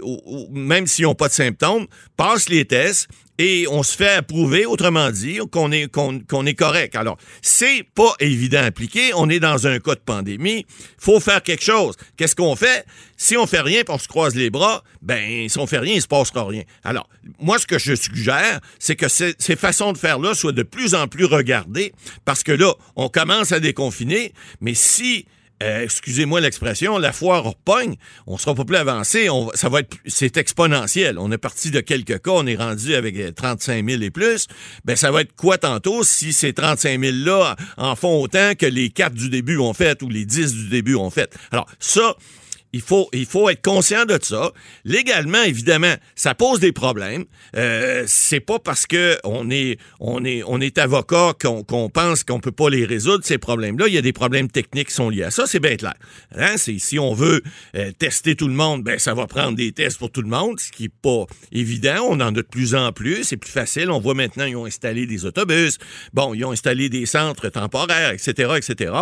[0.50, 3.08] même s'ils n'ont pas de symptômes, passe les tests
[3.42, 6.94] et on se fait approuver, autrement dit, qu'on est, correct.
[6.94, 9.12] Alors, c'est pas évident à appliquer.
[9.14, 10.66] On est dans un cas de pandémie.
[10.98, 11.96] faut faire quelque chose.
[12.18, 12.84] Qu'est-ce qu'on fait?
[13.16, 15.94] Si on fait rien et on se croise les bras, ben, si on fait rien,
[15.94, 16.64] il se passera rien.
[16.84, 20.62] Alors, moi, ce que je suggère, c'est que ces, ces façons de faire-là soient de
[20.62, 21.94] plus en plus regardées
[22.26, 25.24] parce que là, on commence à déconfiner, mais si
[25.62, 27.96] euh, excusez-moi l'expression, la foire repogne,
[28.26, 31.18] on sera pas plus avancé, on ça va être, c'est exponentiel.
[31.18, 34.46] On est parti de quelques cas, on est rendu avec euh, 35 000 et plus.
[34.84, 38.90] Ben, ça va être quoi tantôt si ces 35 000-là en font autant que les
[38.90, 41.36] 4 du début ont fait ou les 10 du début ont fait?
[41.50, 42.16] Alors, ça,
[42.72, 44.52] il faut, il faut être conscient de ça.
[44.84, 47.24] Légalement, évidemment, ça pose des problèmes.
[47.56, 52.40] Euh, c'est pas parce que on est, on est, on est avocat qu'on pense qu'on
[52.40, 53.88] peut pas les résoudre ces problèmes-là.
[53.88, 55.46] Il y a des problèmes techniques qui sont liés à ça.
[55.46, 55.94] C'est bien clair.
[56.36, 56.54] Hein?
[56.56, 57.42] C'est si on veut
[57.74, 60.60] euh, tester tout le monde, ben ça va prendre des tests pour tout le monde,
[60.60, 62.06] ce qui est pas évident.
[62.08, 63.24] On en a de plus en plus.
[63.24, 63.90] C'est plus facile.
[63.90, 65.78] On voit maintenant ils ont installé des autobus.
[66.12, 68.92] Bon, ils ont installé des centres temporaires, etc., etc.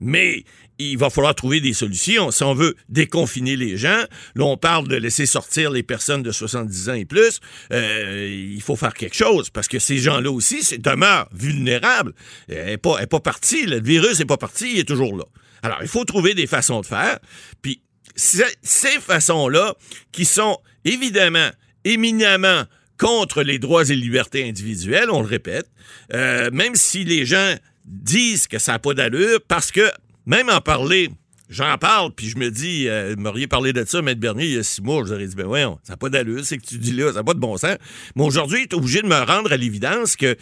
[0.00, 0.44] Mais
[0.78, 2.30] il va falloir trouver des solutions.
[2.30, 6.30] Si on veut déconfiner les gens, là, on parle de laisser sortir les personnes de
[6.30, 7.40] 70 ans et plus,
[7.72, 12.12] euh, il faut faire quelque chose parce que ces gens-là aussi demeurent vulnérables.
[12.48, 15.16] Elle n'est pas, elle est pas partie, le virus n'est pas parti, il est toujours
[15.16, 15.24] là.
[15.62, 17.18] Alors, il faut trouver des façons de faire.
[17.62, 17.82] Puis,
[18.14, 19.74] ces façons-là,
[20.12, 21.50] qui sont évidemment
[21.84, 22.64] éminemment
[22.98, 25.68] contre les droits et libertés individuelles, on le répète,
[26.14, 29.90] euh, même si les gens disent que ça n'a pas d'allure, parce que
[30.26, 31.10] même en parler,
[31.48, 34.54] j'en parle, puis je me dis, euh, vous m'auriez parlé de ça, Maître Bernier, il
[34.54, 36.58] y a six mois, je vous aurais dit, ben voyons, ça n'a pas d'allure, c'est
[36.58, 37.76] que tu dis là, ça n'a pas de bon sens.
[38.16, 40.36] Mais aujourd'hui, il est obligé de me rendre à l'évidence que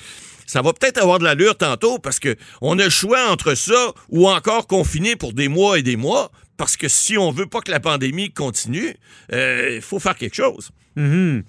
[0.46, 3.92] ça va peut-être avoir de l'allure tantôt, parce que on a le choix entre ça
[4.08, 7.60] ou encore confiné pour des mois et des mois, parce que si on veut pas
[7.60, 8.94] que la pandémie continue,
[9.32, 10.70] euh, il faut faire quelque chose.
[10.96, 11.42] Mhm.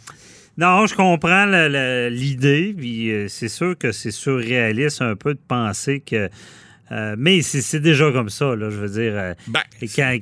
[0.58, 1.46] Non, je comprends
[2.10, 6.30] l'idée, puis euh, c'est sûr que c'est surréaliste un peu de penser que.
[6.92, 9.14] Euh, mais c'est déjà comme ça, là, je veux dire.
[9.16, 9.62] euh, Ben,
[9.96, 10.18] quand-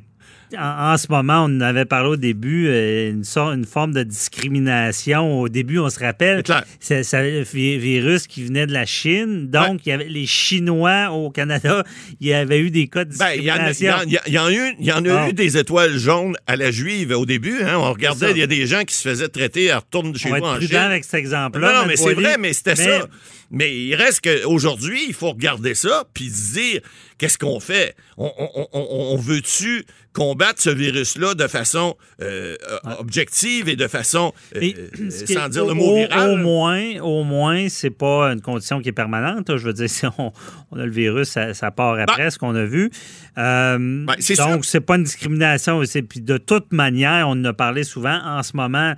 [0.56, 4.04] en, en ce moment, on avait parlé au début, euh, une, sorte- une forme de
[4.04, 5.42] discrimination.
[5.42, 6.44] Au début, on se rappelle,
[6.80, 9.50] C'est le vi- virus qui venait de la Chine.
[9.50, 11.84] Donc, il y avait les Chinois au Canada,
[12.22, 14.20] il y avait eu des cas de Ben, il y, en a- il y discrimination.
[14.20, 16.70] en- il y en a eu, y en a eu des étoiles jaunes à la
[16.72, 17.64] juive au début.
[17.64, 20.32] Hein, on regardait, il y a des gens qui se faisaient traiter à retourne chez
[20.32, 20.76] on vous en Chine.
[20.76, 21.74] avec cet exemple-là.
[21.74, 23.08] Non, non, mais c'est vrai, mais c'était ça.
[23.54, 26.82] Mais il reste qu'aujourd'hui, il faut regarder ça puis se dire
[27.18, 27.96] qu'est-ce qu'on fait?
[28.18, 32.56] On, on- on- on veut-tu combattre ce virus-là de façon euh,
[33.00, 36.30] objective et de façon, euh, Et euh, sans dire le mot au- viral?
[36.32, 39.56] Au moins, au moins, c'est pas une condition qui est permanente.
[39.58, 40.32] Je veux dire, si on,
[40.78, 42.92] a le virus, ça, ça part après, ce qu'on a vu.
[43.38, 45.82] Euh, Ben, donc, c'est pas une discrimination.
[46.10, 48.20] Puis de toute manière, on en a parlé souvent.
[48.24, 48.94] En ce moment,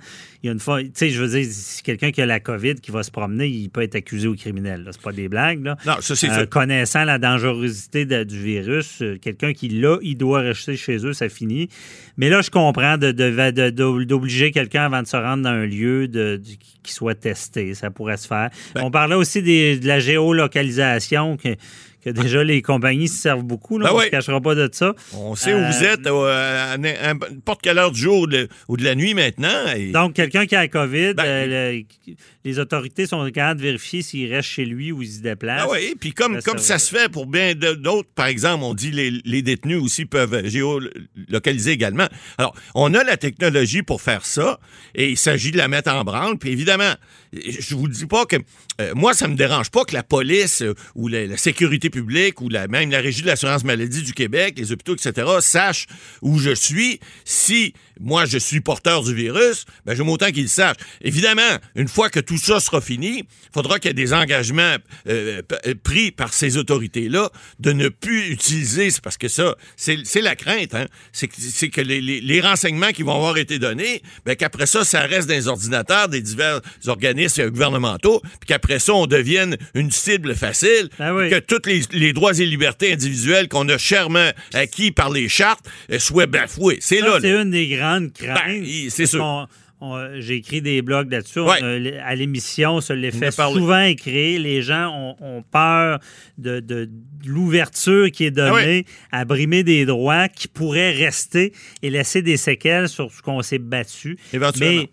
[0.46, 2.38] il y a une fois, tu sais, je veux dire, si quelqu'un qui a la
[2.38, 4.86] COVID qui va se promener, il peut être accusé au criminel.
[4.92, 5.64] C'est pas des blagues.
[5.64, 5.76] Là.
[5.84, 10.16] Non, ça, c'est Euh, connaissant la dangerosité de- du virus, euh, quelqu'un qui l'a, il
[10.16, 11.68] doit rester chez eux, ça finit.
[12.16, 15.50] Mais là, je comprends de- de- de- de- d'obliger quelqu'un avant de se rendre dans
[15.50, 16.40] un lieu de-
[16.82, 17.74] qui soit testé.
[17.74, 18.50] Ça pourrait se faire.
[18.74, 21.48] Ben On parlait aussi des- de la géolocalisation, que,
[22.14, 23.78] que déjà les compagnies se servent beaucoup.
[23.78, 24.06] Là, Ben on ne oui.
[24.06, 24.94] se cachera pas de ça.
[25.14, 28.48] On sait où Euh, vous êtes euh, à n'importe quelle heure du jour ou de,
[28.68, 29.66] ou de la nuit maintenant.
[29.76, 31.72] et- Donc, quelqu'un qui a la COVID, Ben, euh,
[32.06, 32.14] le-
[32.44, 35.62] les autorités sont capables de vérifier s'il reste chez lui ou il se déplace.
[35.64, 38.74] Ah oui, puis comme, Ben, comme ça se fait pour bien d'autres, par exemple, on
[38.74, 42.06] dit les, les détenus aussi peuvent géolocaliser également.
[42.38, 44.60] Alors, on a la technologie pour faire ça
[44.94, 46.38] et il s'agit de la mettre en branle.
[46.38, 46.94] Puis évidemment,
[47.32, 48.36] je vous dis pas que
[48.80, 52.40] euh, moi, ça me dérange pas que la police euh, ou la, la sécurité publique
[52.42, 55.86] ou la, même la Régie de l'assurance maladie du Québec, les hôpitaux, etc., sachent
[56.20, 57.00] où je suis.
[57.24, 60.76] Si moi, je suis porteur du virus, ben, j'aime autant qu'ils le sachent.
[61.00, 64.76] Évidemment, une fois que tout ça sera fini, il faudra qu'il y ait des engagements
[65.08, 70.20] euh, euh, pris par ces autorités-là de ne plus utiliser, c'est parce que ça, c'est
[70.20, 70.84] la crainte, hein?
[71.12, 75.00] c'est que, les, les- les renseignements qui vont avoir été donnés, ben, qu'après ça, ça
[75.00, 80.34] reste dans les ordinateurs des divers organismes gouvernementaux, puis qu'après ça, on devienne une cible
[80.34, 81.28] facile, oui.
[81.28, 85.28] puis que tous les, les droits et libertés individuelles qu'on a chèrement acquis par les
[85.28, 86.78] chartes euh, soient bafoués.
[86.80, 87.18] C'est là.
[87.20, 88.38] c'est une des grandes craintes.
[88.46, 89.48] Ben, c'est sûr.
[90.18, 91.40] J'ai écrit des blogs là-dessus.
[91.40, 91.98] Ouais.
[91.98, 94.40] à l'émission, ça les On fait souvent écrire.
[94.40, 96.00] Les gens ont, ont peur
[96.38, 96.90] de, de- de
[97.28, 102.36] l'ouverture qui est donnée Ah à brimer des droits qui pourraient rester et laisser des
[102.38, 104.16] séquelles sur ce qu'on s'est battu.
[104.32, 104.82] Éventuellement.
[104.82, 104.88] Mais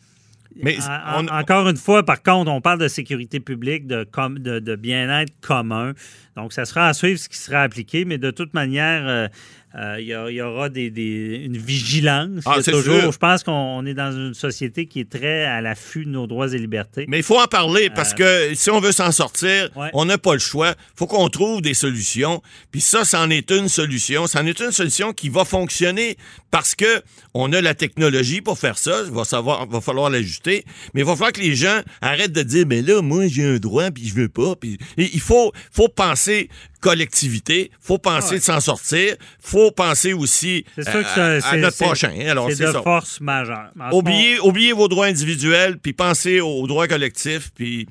[0.62, 4.38] Mais en- on- encore une fois, par contre, on parle de sécurité publique, de, com-
[4.38, 5.94] de, de bien-être commun.
[6.36, 9.28] Donc, ça sera à suivre ce qui sera appliqué, mais de toute manière, euh,
[9.76, 12.42] euh, il y, a- il y aura des, des- une vigilance.
[12.46, 13.12] Ah, Il toujours, sûr.
[13.12, 16.54] je pense qu'on est dans une société qui est très à l'affût de nos droits
[16.54, 17.06] et libertés.
[17.08, 19.80] Mais il faut en parler parce que si on veut s'en sortir, Euh.
[19.80, 19.90] Ouais.
[19.94, 20.76] on n'a pas le choix.
[20.96, 22.42] faut qu'on trouve des solutions.
[22.72, 24.28] Puis ça, c'en est une solution.
[24.28, 26.18] C'en est une solution qui va fonctionner
[26.52, 27.02] parce que
[27.34, 29.02] on a la technologie pour faire ça.
[29.08, 30.66] Il va, savoir, va falloir l'ajuster.
[30.94, 33.58] Mais il va falloir que les gens arrêtent de dire, mais là, moi, j'ai un
[33.58, 34.56] droit, puis je veux pas.
[34.56, 36.50] Puis il faut, faut penser
[36.84, 38.40] collectivité, faut penser Ouais.
[38.40, 41.04] de s'en sortir, faut penser aussi sûr que
[41.42, 42.14] ça- à- notre prochain.
[42.28, 42.82] Alors, c'est de ça.
[42.84, 43.72] force majeure.
[43.92, 47.88] Oubliez vos droits individuels, puis pensez aux droits collectifs, puis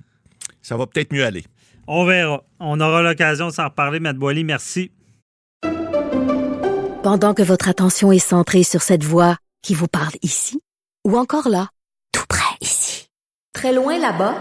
[0.61, 1.44] ça va peut-être mieux aller.
[1.88, 2.44] On verra.
[2.61, 3.98] On aura l'occasion de s'en reparler.
[3.98, 4.92] Matt Boily, merci.
[7.02, 10.61] Pendant que votre attention est centrée sur cette voix qui vous parle ici,
[11.05, 11.68] ou encore là,
[12.12, 13.09] tout près ici,
[13.52, 14.35] très loin là-bas,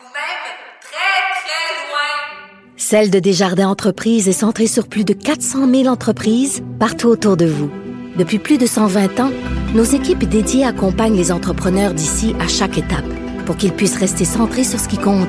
[0.00, 0.48] Ou même
[0.80, 2.76] très, très loin.
[2.90, 7.44] Celle de Desjardins Entreprises est centrée sur plus de 400 000 entreprises partout autour de
[7.44, 7.70] vous.
[8.16, 9.30] Depuis plus de 120 ans,
[9.74, 13.04] nos équipes dédiées accompagnent les entrepreneurs d'ici à chaque étape
[13.44, 15.28] pour qu'ils puissent rester centrés sur ce qui compte,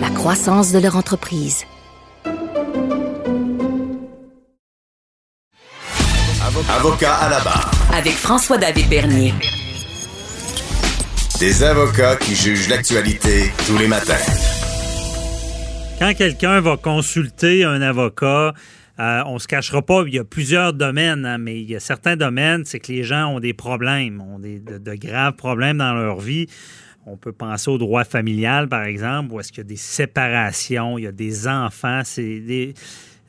[0.00, 1.62] la croissance de leur entreprise.
[6.68, 7.70] Avocat à la barre.
[7.94, 9.32] Avec François-David Bernier.
[11.38, 14.55] Des avocats qui jugent l'actualité tous les matins.
[15.98, 18.52] Quand quelqu'un va consulter un avocat,
[19.00, 21.80] euh, on se cachera pas, il y a plusieurs domaines, hein, mais il y a
[21.80, 25.78] certains domaines, c'est que les gens ont des problèmes, ont des, de, de graves problèmes
[25.78, 26.48] dans leur vie.
[27.06, 30.98] On peut penser au droit familial, par exemple, où est-ce qu'il y a des séparations,
[30.98, 32.74] il y a des enfants, c'est des...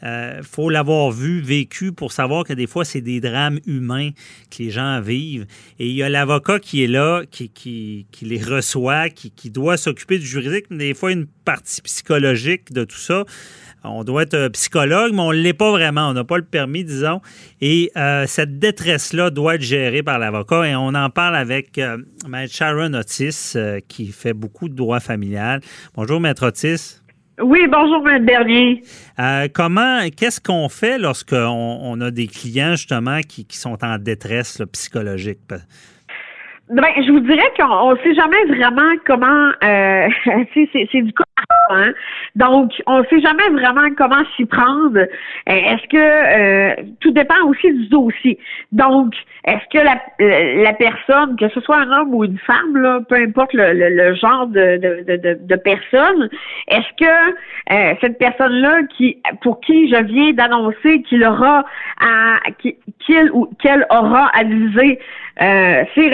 [0.03, 4.11] euh, faut l'avoir vu, vécu pour savoir que des fois, c'est des drames humains
[4.51, 5.45] que les gens vivent.
[5.79, 10.25] Et il y a l'avocat qui est là, qui, les reçoit, qui, doit s'occuper du
[10.25, 13.25] juridique, mais des fois, une partie psychologique de tout ça.
[13.83, 16.09] On doit être euh, psychologue, mais on ne l'est pas vraiment.
[16.09, 17.21] On n'a pas le permis, disons.
[17.61, 20.67] Et euh, cette détresse-là doit être gérée par l'avocat.
[20.67, 21.79] Et on en parle avec
[22.27, 23.55] Maître Sharon Otis,
[23.87, 25.61] qui fait beaucoup de droit familial.
[25.95, 27.01] Bonjour, Maître Otis.
[27.39, 28.25] Oui, bonjour, M.
[28.25, 28.81] Bernier.
[29.19, 33.99] Euh, comment, qu'est-ce qu'on fait lorsqu'on on a des clients justement qui, qui sont en
[33.99, 35.39] détresse là, psychologique?
[35.49, 35.61] Ben,
[36.97, 39.51] je vous dirais qu'on ne sait jamais vraiment comment.
[39.63, 40.07] Euh,
[40.53, 41.23] c'est, c'est du cas
[41.69, 41.91] Hein?
[42.35, 44.97] Donc, on ne sait jamais vraiment comment s'y prendre.
[44.97, 45.05] Euh,
[45.45, 48.37] est-ce que euh, tout dépend aussi du dossier.
[48.71, 49.13] Donc,
[49.45, 52.99] est-ce que la, euh, la personne, que ce soit un homme ou une femme, là,
[53.07, 56.29] peu importe le, le, genre de, de, de, de personne,
[56.67, 61.65] est-ce que cette personne-là qui pour qui je viens d'annoncer qu'il aura
[61.99, 64.99] à qu'il ou qu'elle aura à viser
[65.41, 66.11] euh, ses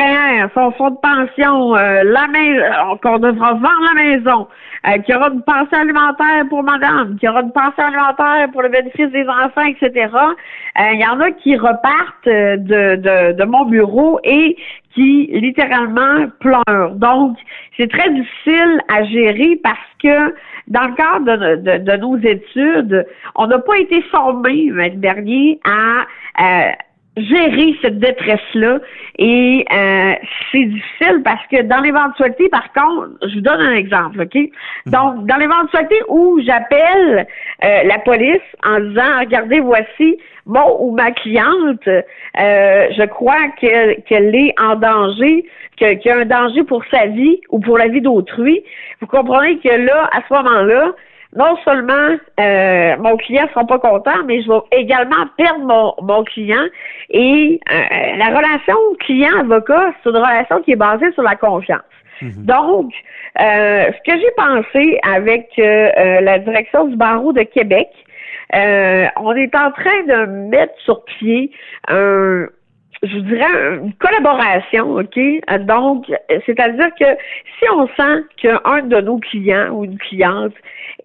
[0.54, 4.48] son fonds de pension, la maison, qu'on devra vendre la maison,
[4.86, 8.50] euh, qu'il y aura une pension alimentaire pour madame, qu'il y aura une pension alimentaire
[8.52, 10.10] pour le bénéfice des enfants, etc.
[10.14, 14.56] Euh, il y en a qui repartent euh, de, mon bureau et
[14.94, 16.96] qui littéralement pleurent.
[16.96, 17.38] Donc,
[17.78, 20.36] c'est très difficile à gérer parce que
[20.68, 26.06] dans le cadre de, nos études, on n'a pas été formés, l'année dernier, à
[27.18, 28.80] gérer cette détresse-là.
[29.20, 30.14] Et euh,
[30.52, 34.36] c'est difficile parce que dans l'éventualité, par contre, je vous donne un exemple, OK?
[34.36, 34.92] Mhm.
[34.92, 37.28] Donc, dans l'éventualité où j'appelle
[37.64, 44.36] euh, la police en disant Regardez, voici mon ou ma cliente, euh, je crois qu'elle
[44.36, 45.46] est en danger,
[45.78, 48.64] qu'il y a un danger pour sa vie ou pour la vie d'autrui.
[49.00, 50.94] Vous comprenez que là, à ce moment-là,
[51.36, 56.24] non seulement euh, mon client sera pas content, mais je vais également perdre mon, mon
[56.24, 56.66] client.
[57.10, 61.82] Et euh, la relation client-avocat, c'est une relation qui est basée sur la confiance.
[62.22, 62.46] Mhm.
[62.46, 62.94] Donc,
[63.40, 67.90] euh, ce que j'ai pensé avec la direction du barreau de Québec,
[68.54, 71.52] on est en train de mettre sur pied
[71.88, 72.46] un
[73.04, 75.20] je vous dirais, une collaboration, OK?
[75.66, 76.06] Donc,
[76.46, 77.06] c'est-à-dire que
[77.60, 80.54] si on sent qu'un de nos clients ou une cliente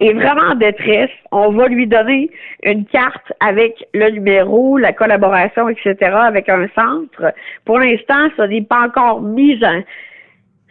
[0.01, 2.31] est vraiment en détresse, on va lui donner
[2.63, 7.35] une carte avec le numéro, la collaboration, etc., avec un centre.
[7.65, 9.83] Pour l'instant, ça n'est pas encore mis en,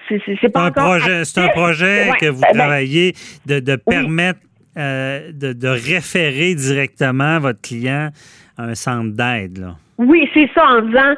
[0.09, 3.13] c'est pas un projet, c'est un projet que vous ben, ben, travaillez
[3.45, 4.39] de, de permettre
[4.77, 8.11] euh, de, de, référer directement votre client
[8.57, 9.67] à un centre d'aide.
[9.97, 11.15] Oui, c'est ça en disant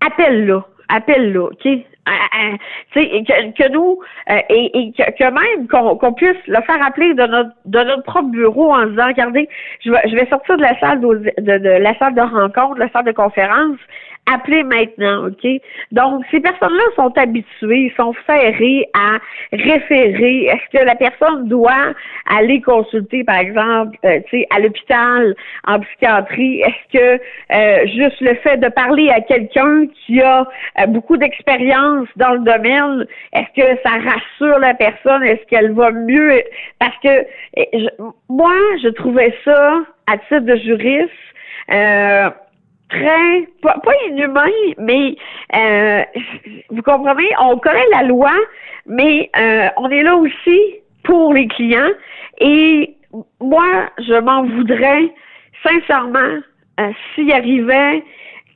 [0.00, 1.66] appelle-le, appelle-le, OK?
[1.66, 2.56] Euh, euh,
[2.94, 7.78] que, que, nous euh, et, que, même qu'on puisse le faire appeler de notre de
[7.78, 9.48] notre propre bureau en disant regardez
[9.84, 12.74] je vais je vais sortir de la salle de, de, de la salle de rencontre
[12.74, 13.78] de la salle de conférence
[14.26, 15.46] Appelez maintenant, OK?
[15.90, 19.18] Donc, ces personnes-là sont habituées, sont ferrées à
[19.52, 20.44] référer.
[20.44, 21.92] Est-ce que la personne doit
[22.26, 25.34] aller consulter, par exemple, euh, tu sais, à l'hôpital,
[25.66, 26.60] en psychiatrie?
[26.60, 30.46] Est-ce que euh, juste le fait de parler à quelqu'un qui a
[30.78, 35.24] euh, beaucoup d'expérience dans le domaine, est-ce que ça rassure la personne?
[35.24, 36.42] Est-ce qu'elle va mieux?
[36.78, 37.26] Parce que
[38.28, 41.10] moi, je trouvais ça, à titre de juriste,
[41.72, 42.30] euh,
[42.92, 43.76] très, pas,
[44.08, 45.16] inhumain, mais
[45.54, 46.02] euh,
[46.70, 48.32] vous comprenez, on connaît la loi,
[48.86, 50.60] mais euh, on est là aussi
[51.04, 51.90] pour les clients.
[52.38, 52.94] Et
[53.40, 55.12] moi, je m'en voudrais
[55.64, 56.38] sincèrement
[56.80, 58.02] euh, s'il arrivait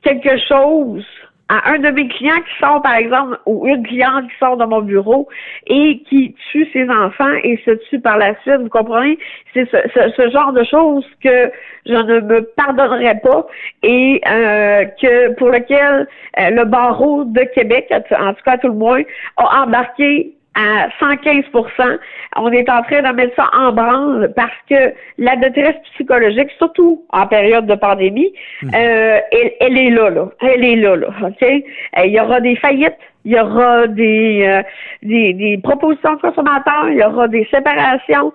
[0.03, 1.05] quelque chose
[1.49, 4.65] à un de mes clients qui sort, par exemple, ou une cliente qui sort de
[4.65, 5.27] mon bureau
[5.67, 9.17] et qui tue ses enfants et se tue par la suite, vous comprenez?
[9.53, 11.51] C'est ce, genre de choses que
[11.85, 13.47] je ne me pardonnerai pas
[13.83, 16.07] et euh, que pour lequel
[16.39, 19.01] euh, le barreau de Québec, en tout cas tout le moins,
[19.37, 21.99] a embarqué à 115%
[22.35, 27.05] On est en train de mettre ça en branle parce que la détresse psychologique, surtout
[27.11, 28.71] en période de pandémie, mhm.
[28.73, 29.19] euh,
[29.59, 30.29] elle, est là, là.
[30.41, 31.07] Elle est là, là.
[31.21, 31.43] OK?
[31.43, 34.63] Euh, il y aura des faillites, il y aura des, euh,
[35.03, 38.33] des, des, propositions de consommateurs, il y aura des séparations.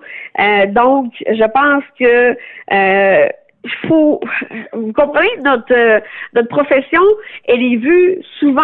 [0.69, 2.35] donc, je pense que
[3.65, 4.19] il faut,
[4.73, 6.01] vous comprenez, notre,
[6.33, 7.01] notre profession,
[7.47, 8.63] elle est vue souvent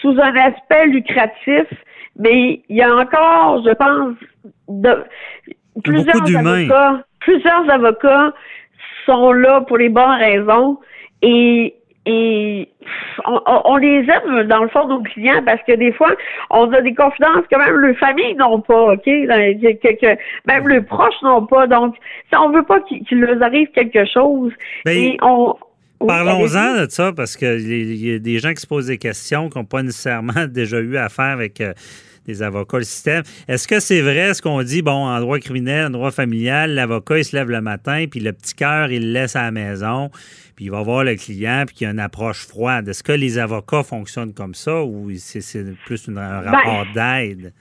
[0.00, 1.66] sous un aspect lucratif
[2.18, 4.14] mais il y a encore, je pense,
[4.68, 5.04] de,
[5.82, 8.32] plusieurs avocats, plusieurs avocats
[9.06, 10.78] sont là pour les bonnes raisons
[11.22, 11.74] et
[12.10, 12.66] et
[13.26, 16.10] on, les aime dans le fond nos clients parce que des fois
[16.48, 21.20] on a des confidences que même leurs familles n'ont pas, ok, que, même leurs proches
[21.22, 21.66] n'ont pas.
[21.66, 21.96] Donc,
[22.30, 24.52] si on veut pas qu'il leur arrive quelque chose,
[24.86, 25.54] ben, et on
[26.06, 29.58] Parlons-en de ça parce qu'il y a des gens qui se posent des questions qui
[29.58, 31.72] n'ont pas nécessairement déjà eu affaire avec euh,
[32.26, 33.22] des avocats, le système.
[33.48, 37.18] Est-ce que c'est vrai ce qu'on dit, bon, en droit criminel, en droit familial, l'avocat,
[37.18, 40.10] il se lève le matin, puis le petit cœur, il le laisse à la maison,
[40.54, 42.86] puis il va voir le client, puis qu'il y a une approche froide.
[42.86, 47.52] Est-ce que les avocats fonctionnent comme ça ou c'est plus un ben, rapport d'aide?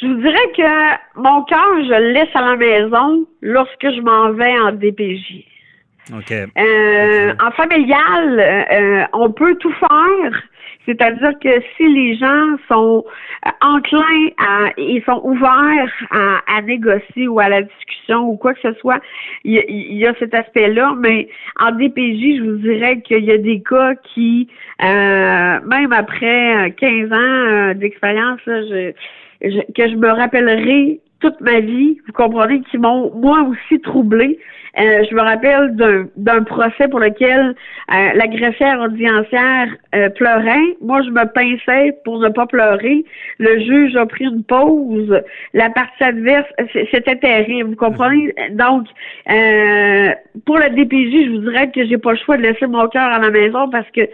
[0.00, 4.32] Je vous dirais que mon cœur, je le laisse à la maison lorsque je m'en
[4.32, 5.51] vais en DPJ.
[6.10, 10.42] Euh, en familial, euh, on peut tout faire.
[10.84, 13.04] C'est-à-dire que si les gens sont
[13.46, 18.60] euh, enclins à, ils sont ouverts à, négocier ou à la discussion ou quoi que
[18.62, 19.00] ce soit,
[19.44, 19.54] il
[19.96, 20.94] y, a, cet aspect-là.
[20.98, 21.28] Mais
[21.60, 24.48] en DPJ, je vous dirais qu'il y a des cas qui,
[24.80, 32.78] même après 15 ans d'expérience, que je me rappellerai toute ma vie, vous comprenez, qui
[32.78, 34.40] m'ont moi aussi troublé.
[34.78, 37.54] Euh, je me rappelle d'un procès pour lequel
[37.92, 40.76] euh, la audiencière euh, pleurait.
[40.80, 43.04] Moi, je me pinçais pour ne pas pleurer.
[43.38, 45.20] Le juge a pris une pause.
[45.52, 46.48] La partie adverse,
[46.90, 47.70] c'était terrible.
[47.70, 48.34] Vous comprenez?
[48.52, 48.86] Donc,
[50.46, 53.10] pour le DPJ, je vous dirais que j'ai pas le choix de laisser mon cœur
[53.10, 54.08] à la maison parce que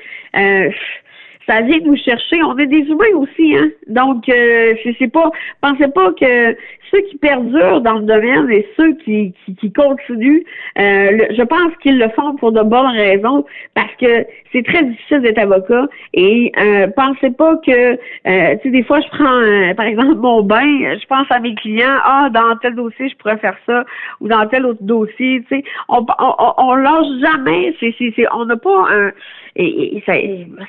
[1.49, 2.43] ça vient nous chercher.
[2.43, 3.71] On est des humains aussi, hein.
[3.89, 5.31] Donc, euh, c'est pas,
[5.63, 6.57] pensez pas que
[6.91, 10.43] ceux qui perdurent dans le domaine et ceux qui, qui, continuent,
[10.79, 13.45] euh, je pense qu'ils le font pour de bonnes raisons,
[13.75, 15.87] parce que c'est très difficile d'être avocat.
[16.15, 20.43] Et euh, pensez pas que, euh, tu sais, des fois, je prends, par exemple, mon
[20.43, 23.85] bain, je pense à mes clients, ah, dans tel dossier, je pourrais faire ça,
[24.21, 27.75] ou dans tel autre dossier, tu sais, on, on, on, lâche jamais.
[27.81, 29.13] C'est, c'est, on n'a pas un
[29.59, 30.15] et, ça,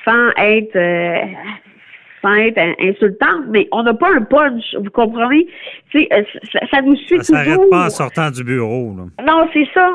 [0.05, 1.17] sans être euh,
[2.25, 5.47] être insultante, mais on n'a pas un punch, vous comprenez?
[5.95, 7.69] Euh, ça, ça, nous suit ça toujours.
[7.69, 8.95] pas en sortant du bureau.
[9.25, 9.89] Non, c'est ça.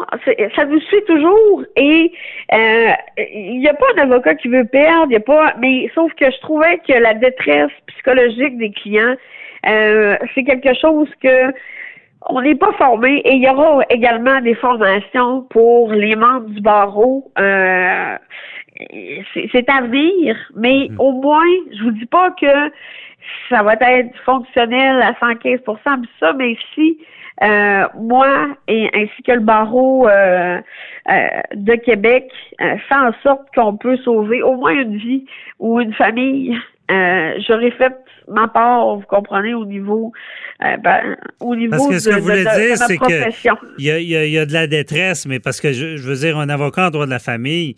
[0.56, 1.64] Ça nous suit toujours.
[1.76, 2.12] Et
[2.52, 2.90] euh,
[3.34, 5.54] il n'y a pas d'avocat qui veut perdre, y a pas.
[5.60, 9.16] Mais sauf que je trouvais que la détresse psychologique des clients,
[9.64, 11.52] c'est quelque chose que
[12.26, 16.60] on n'est pas formé et il y aura également des formations pour les membres du
[16.60, 17.30] barreau.
[17.38, 18.16] Euh,
[19.52, 21.00] c'est à venir, mais hmm.
[21.00, 22.70] au moins, je vous dis pas que
[23.48, 25.60] ça va être fonctionnel à 115
[26.20, 26.98] ça, mais si
[27.42, 30.60] euh, moi et ainsi que le barreau euh,
[31.10, 35.24] euh, de Québec fait en sorte qu'on peut sauver au moins une vie
[35.58, 36.56] ou une famille,
[36.88, 37.94] j'aurais fait
[38.28, 40.12] ma part, vous comprenez, au niveau,
[40.60, 43.30] ben, au niveau parce que ce de, que vous voulez dire, c'est que
[43.78, 46.38] il y a, y a, de la détresse, mais parce que je, je veux dire,
[46.38, 47.74] un avocat en droit de la famille,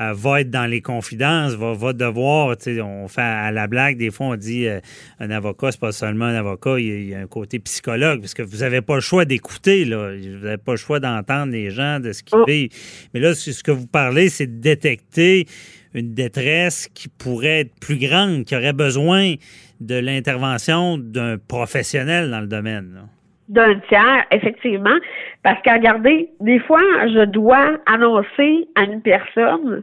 [0.00, 3.66] euh, va être dans les confidences, va, va devoir, tu sais, on fait à la
[3.66, 4.80] blague, des fois on dit euh,
[5.18, 8.42] un avocat, c'est pas seulement un avocat, il y, a, un côté psychologue, parce que
[8.42, 10.12] vous n'avez pas le choix d'écouter, là.
[10.16, 12.44] Vous n'avez pas le choix d'entendre les gens, de ce qu'ils oh.
[12.46, 12.70] vivent.
[13.12, 15.46] Mais là, ce que vous parlez, c'est de détecter
[15.92, 19.34] une détresse qui pourrait être plus grande, qui aurait besoin
[19.80, 22.92] de l'intervention d'un professionnel dans le domaine.
[22.94, 23.19] Là
[23.50, 24.96] d'un tiers, effectivement,
[25.42, 29.82] parce que regardez, des fois, je dois annoncer à une personne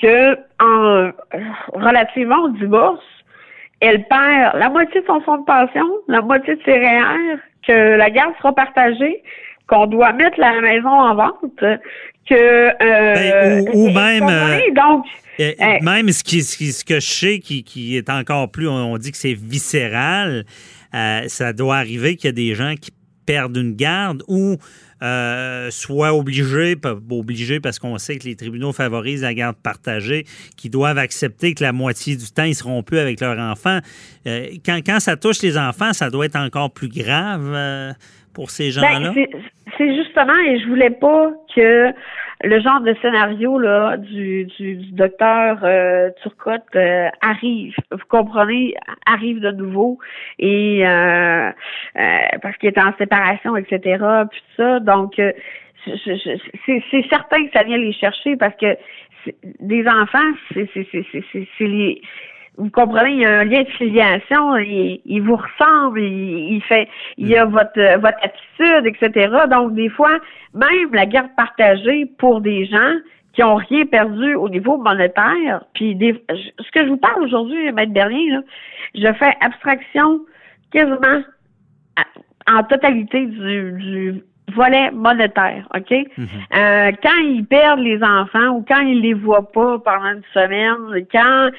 [0.00, 1.12] que en
[1.74, 3.04] relativement au divorce,
[3.80, 7.96] elle perd la moitié de son fonds de pension, la moitié de ses REER, que
[7.96, 9.22] la garde sera partagée,
[9.66, 11.64] qu'on doit mettre la maison en vente,
[12.28, 15.04] que euh, ben, ou, même euh, donc
[15.82, 19.16] même ce qui, ce que je sais qui, qui est encore plus on, dit que
[19.16, 20.44] c'est viscéral
[20.94, 22.92] euh, ça doit arriver qu'il y a des gens qui
[23.26, 24.56] perdre une garde ou
[25.02, 26.76] euh, soit obligés,
[27.10, 30.24] obligés parce qu'on sait que les tribunaux favorisent la garde partagée,
[30.56, 33.80] qui doivent accepter que la moitié du temps, ils seront plus avec leurs enfants.
[34.26, 37.92] Euh, quand, quand, ça touche les enfants, ça doit être encore plus grave euh,
[38.32, 39.12] pour ces ben, gens-là?
[39.78, 41.90] c'est justement, et je voulais pas que
[42.44, 48.74] le genre de scénario là du, du, docteur euh, Turcotte euh, arrive, vous comprenez,
[49.06, 49.98] arrive de nouveau
[50.38, 51.50] et euh,
[51.96, 54.04] euh parce qu'il est en séparation, etc.
[54.30, 55.20] Puis ça, donc
[55.84, 58.76] c'est certain que ça vient les chercher parce que
[59.60, 60.18] des enfants,
[60.54, 60.68] c'est
[61.60, 62.02] les
[62.58, 66.62] vous comprenez, il y a un lien de filiation, il, il vous ressemble, il, il,
[66.62, 69.34] fait, il y a votre, votre attitude, etc.
[69.50, 70.18] Donc, des fois,
[70.54, 72.94] même la garde partagée pour des gens
[73.32, 77.72] qui ont rien perdu au niveau monétaire, puis des, ce que je vous parle aujourd'hui,
[77.72, 78.40] Maître Bernier, là,
[78.94, 80.20] je fais abstraction
[80.70, 81.22] quasiment
[82.46, 84.22] en totalité du, du
[84.54, 85.90] volet monétaire, OK?
[85.90, 86.28] Mhm.
[86.54, 91.06] euh, quand ils perdent les enfants ou quand ils les voient pas pendant une semaine,
[91.10, 91.50] quand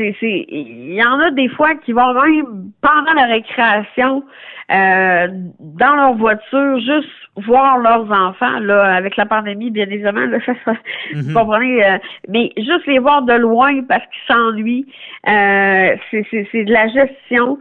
[0.00, 4.24] il y en a des fois qui vont même pendant la récréation
[4.70, 5.26] euh,
[5.58, 10.74] dans leur voiture juste voir leurs enfants là avec la pandémie bien évidemment là, ça,
[11.14, 11.34] vous mhm.
[11.34, 11.98] comprenez euh,
[12.28, 14.86] mais juste les voir de loin parce qu'ils s'ennuient
[15.28, 17.58] euh, c'est de la gestion.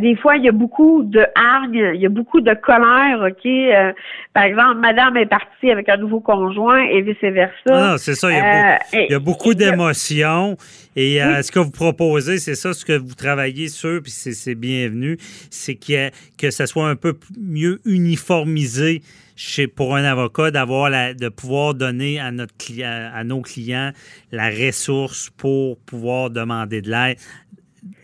[0.00, 3.94] Des fois il y a beaucoup de hargne il y a beaucoup de colère ok
[4.32, 8.28] par exemple madame est partie avec un nouveau conjoint et vice versa ah, c'est ça
[8.30, 10.56] il y a, beaucoup d'émotions
[10.94, 15.16] Et ce que vous proposez, c'est ça, ce que vous travaillez sur, puis c'est bienvenu,
[15.50, 16.10] c'est que
[16.50, 19.02] ça soit un peu mieux uniformisé
[19.36, 23.90] chez, pour un avocat d'avoir de pouvoir donner à notre client, à nos clients
[24.32, 27.18] la ressource pour pouvoir demander de l'aide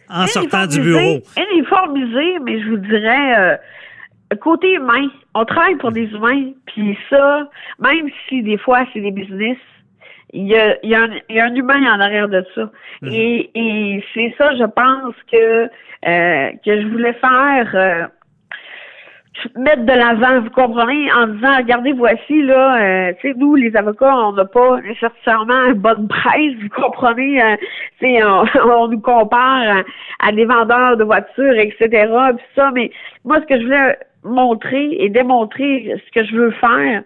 [0.09, 1.21] en sortant du bureau.
[1.53, 3.57] Uniformisé, mais je vous dirais euh,
[4.41, 9.13] côté humain, on travaille pour des humains, puis ça, même si des fois c'est des
[9.13, 9.57] business,
[10.33, 12.71] il y a, y, a un, y a un humain en arrière de ça.
[13.03, 13.13] Mhm.
[13.13, 15.69] Et, et c'est ça, je pense que
[16.07, 17.71] euh, que je voulais faire.
[17.75, 18.07] Euh,
[19.57, 23.75] mettre de l'avant, vous comprenez, en disant, regardez, voici, là, euh, tu sais, nous, les
[23.77, 27.57] avocats, on n'a pas nécessairement une bonne presse, vous comprenez, euh,
[28.01, 28.21] sais,
[28.65, 29.85] on, nous compare
[30.19, 31.89] à, des vendeurs de voitures, etc.,
[32.37, 32.91] puis ça, mais
[33.25, 37.03] moi, ce que je voulais montrer et démontrer, ce que je veux faire,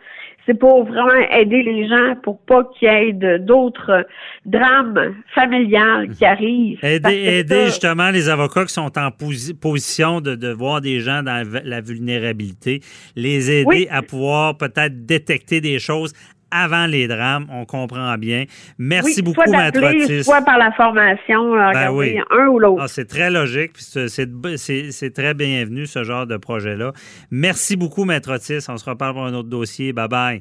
[0.47, 4.07] c'est pour vraiment aider les gens pour pas qu'il y ait d'autres
[4.45, 6.79] drames familiales qui arrivent.
[6.83, 11.81] Aider, justement les avocats qui sont en position de, de, voir des gens dans la
[11.81, 12.81] vulnérabilité,
[13.17, 16.13] les aider à pouvoir peut-être détecter des choses
[16.55, 18.45] avant les drames, on comprend bien.
[18.79, 20.23] Merci beaucoup, Maître Otis.
[20.23, 22.19] Soit par la formation, ben oui.
[22.31, 22.83] un ou l'autre.
[22.85, 26.93] Ah, c'est très logique, c'est très bienvenu, ce genre de projet-là.
[27.31, 28.65] Merci beaucoup, Maître Otis.
[28.69, 29.93] On se reparle pour un autre dossier.
[29.93, 30.41] Bye-bye.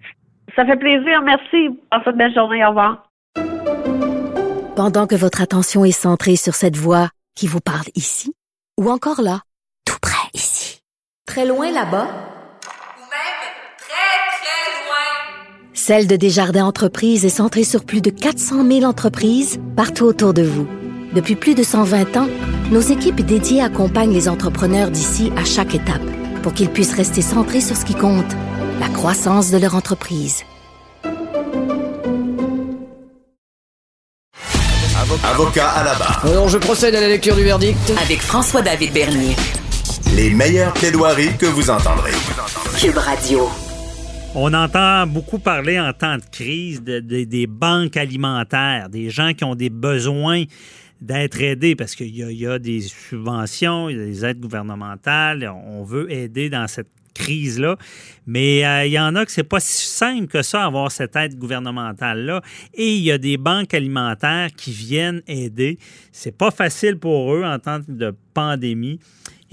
[0.55, 1.21] Ça fait plaisir.
[1.23, 1.69] Merci.
[1.89, 2.63] Passez une belle journée.
[2.63, 3.09] Au revoir.
[4.75, 8.33] Pendant que votre attention est centrée sur cette voix qui vous parle ici,
[8.79, 9.41] ou encore là,
[9.85, 10.81] tout près ici,
[11.27, 12.07] très loin là-bas,
[15.85, 20.41] Celle de Desjardins Entreprises est centrée sur plus de 400 000 entreprises partout autour de
[20.41, 20.65] vous.
[21.13, 22.29] Depuis plus de 120 ans,
[22.71, 26.01] nos équipes dédiées accompagnent les entrepreneurs d'ici à chaque étape
[26.41, 28.31] pour qu'ils puissent rester centrés sur ce qui compte,
[28.79, 30.43] la croissance de leur entreprise.
[35.25, 36.21] Avocat à la barre.
[36.25, 37.91] Alors je procède à la lecture du verdict.
[38.01, 39.35] Avec François-David Bernier.
[40.15, 42.13] Les meilleures plaidoiries que vous entendrez.
[42.79, 43.49] Cube Radio.
[44.35, 49.53] On entend beaucoup parler en temps de crise des banques alimentaires, des gens qui ont
[49.53, 50.45] des besoins
[51.01, 55.83] d'être aidés parce qu'il y, a des subventions, il y a des aides gouvernementales, on
[55.83, 57.77] veut aider dans cette crise-là.
[58.25, 61.15] Mais euh, il y en a que c'est pas si simple que ça, avoir cette
[61.15, 62.41] aide gouvernementale-là.
[62.73, 65.77] Et il y a des banques alimentaires qui viennent aider.
[66.11, 68.99] C'est pas facile pour eux en temps de pandémie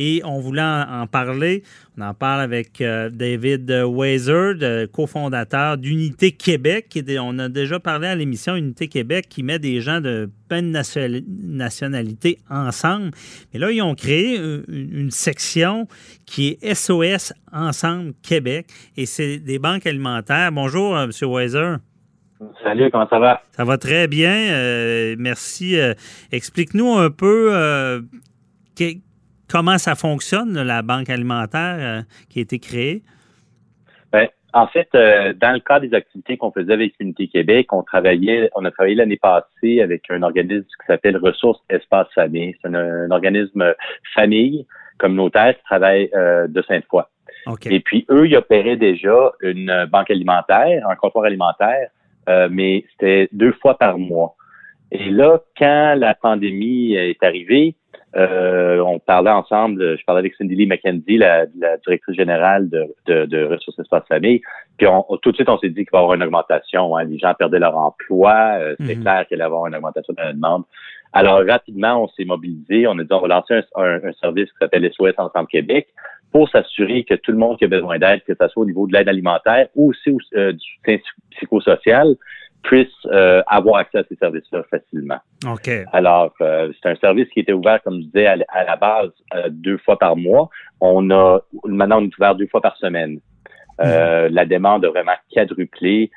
[0.00, 1.62] et on voulait en, parler.
[1.98, 6.98] On en parle avec euh, David Weiser, cofondateur d'Unité Québec.
[7.20, 12.38] on a déjà parlé à l'émission Unité Québec qui met des gens de pleine nationalité
[12.48, 13.10] ensemble.
[13.52, 15.86] Mais là, ils ont créé une, section
[16.24, 20.50] qui est SOS Ensemble Québec et c'est des banques alimentaires.
[20.50, 21.30] Bonjour, euh, M.
[21.30, 21.74] Weiser.
[22.62, 23.42] Salut, comment ça va?
[23.54, 24.32] Ça va très bien.
[24.32, 25.76] Euh, merci.
[26.32, 27.52] Explique-nous un peu
[29.50, 33.02] comment ça fonctionne, la banque alimentaire euh, qui a été créée?
[34.12, 37.82] Ben, en fait, euh, dans le cadre des activités qu'on faisait avec Unité Québec, on
[37.82, 42.56] travaillait, on a travaillé l'année passée avec un organisme qui s'appelle Ressources Espace Famille.
[42.62, 43.74] C'est un, organisme
[44.14, 44.66] famille
[44.98, 47.04] communautaire qui travaille euh, de Sainte-Foy.
[47.66, 51.88] Et puis, eux, ils opéraient déjà une banque alimentaire, un comptoir alimentaire,
[52.50, 54.36] mais c'était deux fois par mois.
[54.92, 57.76] Et là, quand la pandémie est arrivée,
[58.16, 63.24] euh, on parlait ensemble, je parlais avec Cindy Lee McKenzie, la, directrice générale de, de,
[63.26, 64.40] de Ressources Espace Famille,
[64.78, 66.96] puis on, tout de suite, on s'est dit qu'il va y avoir une augmentation.
[66.96, 67.04] Hein.
[67.04, 69.02] Les gens perdaient leur emploi, euh, c'est mhm.
[69.02, 70.64] clair qu'il allait y avoir une augmentation de la demande.
[71.12, 74.90] Alors, rapidement, on s'est mobilisé, on a dit on va lancer un, service qui s'appelle
[74.92, 75.88] SOS Ensemble Québec
[76.32, 78.86] pour s'assurer que tout le monde qui a besoin d'aide, que ce soit au niveau
[78.86, 80.98] de l'aide alimentaire ou aussi euh, du soutien
[81.32, 82.14] psychosocial,
[82.62, 85.18] puissent euh, avoir accès à ces services-là facilement.
[85.46, 85.70] OK.
[85.92, 89.48] Alors, euh, c'est un service qui était ouvert, comme je disais, à, la base euh,
[89.50, 90.50] deux fois par mois.
[90.80, 93.20] On a maintenant on est ouvert deux fois par semaine.
[93.78, 94.28] Mhm.
[94.30, 96.10] La demande a vraiment quadruplé.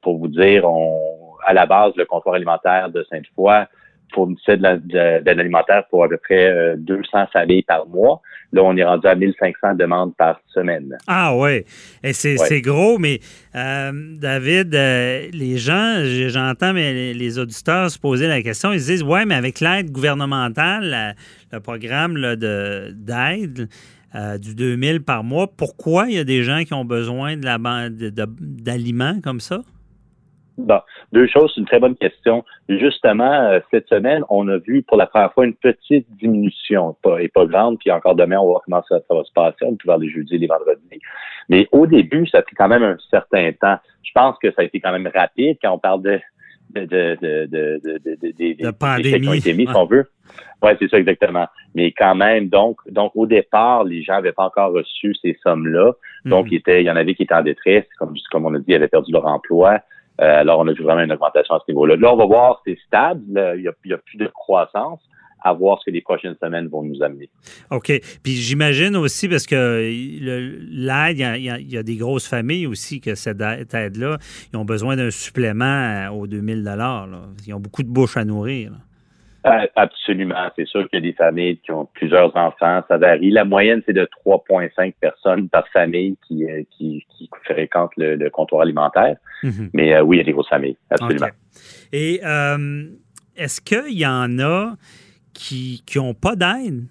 [0.00, 3.66] pour vous dire, on, à la base, le comptoir alimentaire de Sainte-Foy
[4.12, 8.20] fournissait de l'alimentaire pour à peu près 200 familles par mois.
[8.52, 10.96] Là, on est rendu à 1500 demandes par semaine.
[11.06, 11.66] Ah ouais,
[12.02, 13.20] et c'est gros, mais
[13.54, 18.86] euh, David, euh, les gens, j'entends mais les, auditeurs se poser la question, ils se
[18.86, 21.14] disent, ouais, mais avec l'aide gouvernementale,
[21.52, 23.68] le programme d'aide,
[24.14, 27.44] euh, du 2000 par mois, pourquoi il y a des gens qui ont besoin de
[27.44, 27.58] la
[28.40, 29.60] d'aliments comme ça?
[30.58, 30.80] Bon,
[31.12, 32.44] deux choses, c'est une très bonne question.
[32.68, 37.22] Justement, euh, cette semaine, on a vu pour la première fois une petite diminution, pas,
[37.22, 39.56] et pas grande, puis encore demain, on va voir comment ça, va se passer.
[39.62, 41.00] On peut voir les jeudis, les vendredis.
[41.48, 43.78] Mais au début, ça a pris quand même un certain temps.
[44.02, 46.20] Je pense que ça a été quand même rapide quand on parle de
[46.74, 49.20] de, de, de, de, de, pandémie.
[49.22, 50.06] qui ont été mis, si on veut.
[50.62, 51.46] Oui, c'est ça exactement.
[51.74, 55.92] Mais quand même, donc, donc au départ, les gens n'avaient pas encore reçu ces sommes-là.
[56.24, 56.52] Donc, Mhm.
[56.52, 58.66] il, était, il y en avait qui étaient en détresse, comme, comme on a dit,
[58.68, 59.80] ils avaient perdu leur emploi.
[60.20, 61.96] Euh, alors, on a vu vraiment une augmentation à ce niveau-là.
[61.96, 63.22] Là, on va voir, c'est stable,
[63.56, 65.00] il n'y a, y a plus de croissance,
[65.44, 67.30] à voir ce que les prochaines semaines vont nous amener.
[67.70, 67.92] OK.
[68.24, 73.14] Puis j'imagine aussi, parce que le- l'aide, il y a- des grosses familles aussi que
[73.14, 74.18] cette aide- aide-là,
[74.52, 77.06] ils ont besoin d'un supplément euh, aux 2000 là.
[77.46, 78.72] Ils ont beaucoup de bouches à nourrir.
[78.72, 78.78] là.
[79.76, 80.50] Absolument.
[80.56, 82.82] C'est sûr qu'il y a des familles qui ont plusieurs enfants.
[82.88, 83.30] Ça varie.
[83.30, 88.30] La moyenne, c'est de 3,5 personnes par famille qui, euh, qui, qui fréquentent le, le
[88.30, 89.16] comptoir alimentaire.
[89.42, 89.70] Mhm.
[89.72, 90.76] Mais euh, oui, il y a des grosses familles.
[90.90, 91.28] Absolument.
[91.92, 92.86] Et euh,
[93.36, 94.74] est-ce qu'il y en a
[95.32, 96.86] qui n'ont pas d'aide?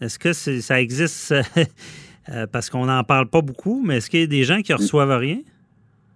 [0.00, 1.34] Est-ce que ça existe?
[2.52, 5.18] parce qu'on n'en parle pas beaucoup, mais est-ce qu'il y a des gens qui reçoivent
[5.18, 5.38] rien?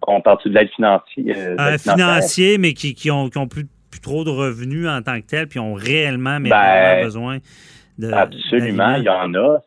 [0.06, 1.36] On parle de l'aide financière?
[1.58, 2.58] euh, de financière?
[2.58, 3.66] mais qui, qui ont, qui ont plus,
[4.00, 7.38] plus trop de revenus en tant que tels, puis ont réellement, mais Ben, besoin
[7.98, 8.10] de.
[8.12, 9.58] Absolument, il y en a.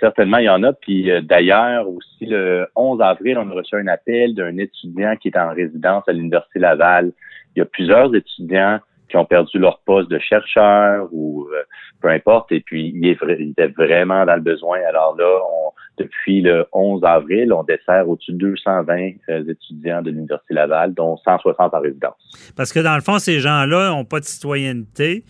[0.00, 0.72] Certainement, il y en a.
[0.72, 5.28] Puis euh, d'ailleurs, aussi, le 11 avril, on a reçu un appel d'un étudiant qui
[5.28, 7.12] est en résidence à l'Université Laval.
[7.54, 11.62] Il y a plusieurs étudiants qui ont perdu leur poste de chercheur ou euh,
[12.00, 12.52] peu importe.
[12.52, 14.78] Et puis, il, est vra- il était vraiment dans le besoin.
[14.88, 15.69] Alors là, on-
[16.00, 21.16] depuis le 11 avril, on dessert au-dessus de 220 euh, étudiants de l'Université Laval, dont
[21.18, 22.52] 160 en résidence.
[22.56, 25.24] Parce que dans le fond, ces gens-là n'ont pas de citoyenneté.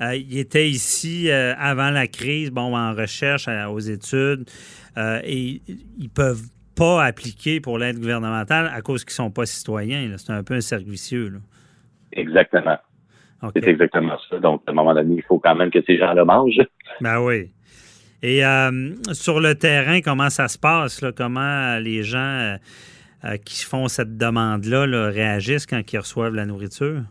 [0.00, 4.48] Euh, ils étaient ici euh, avant la crise, bon, en recherche, aux études,
[4.96, 5.60] et
[5.98, 6.42] ils peuvent
[6.76, 10.08] pas appliquer pour l'aide gouvernementale à cause qu'ils sont pas citoyens.
[10.16, 11.28] C'est un peu un cercle vicieux.
[11.28, 11.38] là.
[12.12, 12.78] Exactement.
[13.56, 14.38] C'est exactement ça.
[14.38, 16.60] Donc, à un moment donné, il faut quand même que ces gens-là mangent.
[17.00, 17.50] Ben oui.
[18.22, 21.02] Et euh, sur le terrain, comment ça se passe?
[21.02, 21.10] Là?
[21.16, 22.56] Comment les gens euh,
[23.24, 27.02] euh, qui font cette demande-là là, réagissent quand ils reçoivent la nourriture?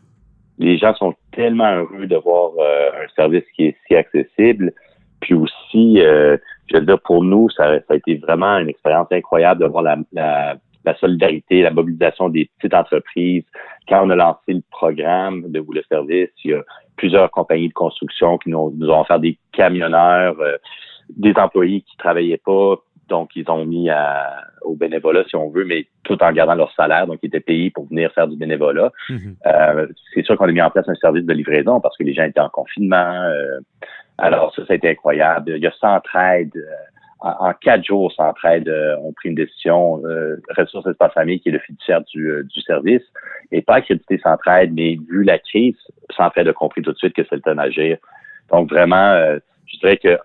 [0.61, 4.73] les gens sont tellement heureux de voir euh, un service qui est si accessible.
[5.19, 6.37] Puis aussi, euh,
[6.71, 9.97] je veux dire, pour nous, ça, a été vraiment une expérience incroyable de voir la,
[10.13, 13.43] la, solidarité, la mobilisation des petites entreprises.
[13.87, 16.61] Quand on a lancé le programme de ou le service, il y a
[16.95, 20.57] plusieurs compagnies de construction qui nous, nous ont offert des camionneurs, euh,
[21.17, 22.75] des employés qui travaillaient pas,
[23.09, 26.71] donc ils ont mis à, au bénévolat si on veut, mais tout en gardant leur
[26.73, 28.91] salaire, donc ils étaient payés pour venir faire du bénévolat.
[29.45, 32.13] Euh, c'est sûr qu'on a mis en place un service de livraison parce que les
[32.13, 33.11] gens étaient en confinement.
[33.23, 33.59] euh,
[34.17, 35.53] alors ça, ça a été incroyable.
[35.57, 36.51] Il y a Centraide.
[36.55, 36.75] euh,
[37.21, 40.01] en, quatre jours, Centraide euh, ont pris une décision.
[40.05, 43.03] Euh, Ressources Espace Famille, qui est le fiduciaire du, euh, du service,
[43.51, 45.77] et pas accrédité Centraide, mais vu la crise,
[46.17, 47.97] Centraide a compris tout de suite que c'était le temps d'agir.
[48.51, 49.37] Donc vraiment, euh,
[49.67, 50.17] je dirais que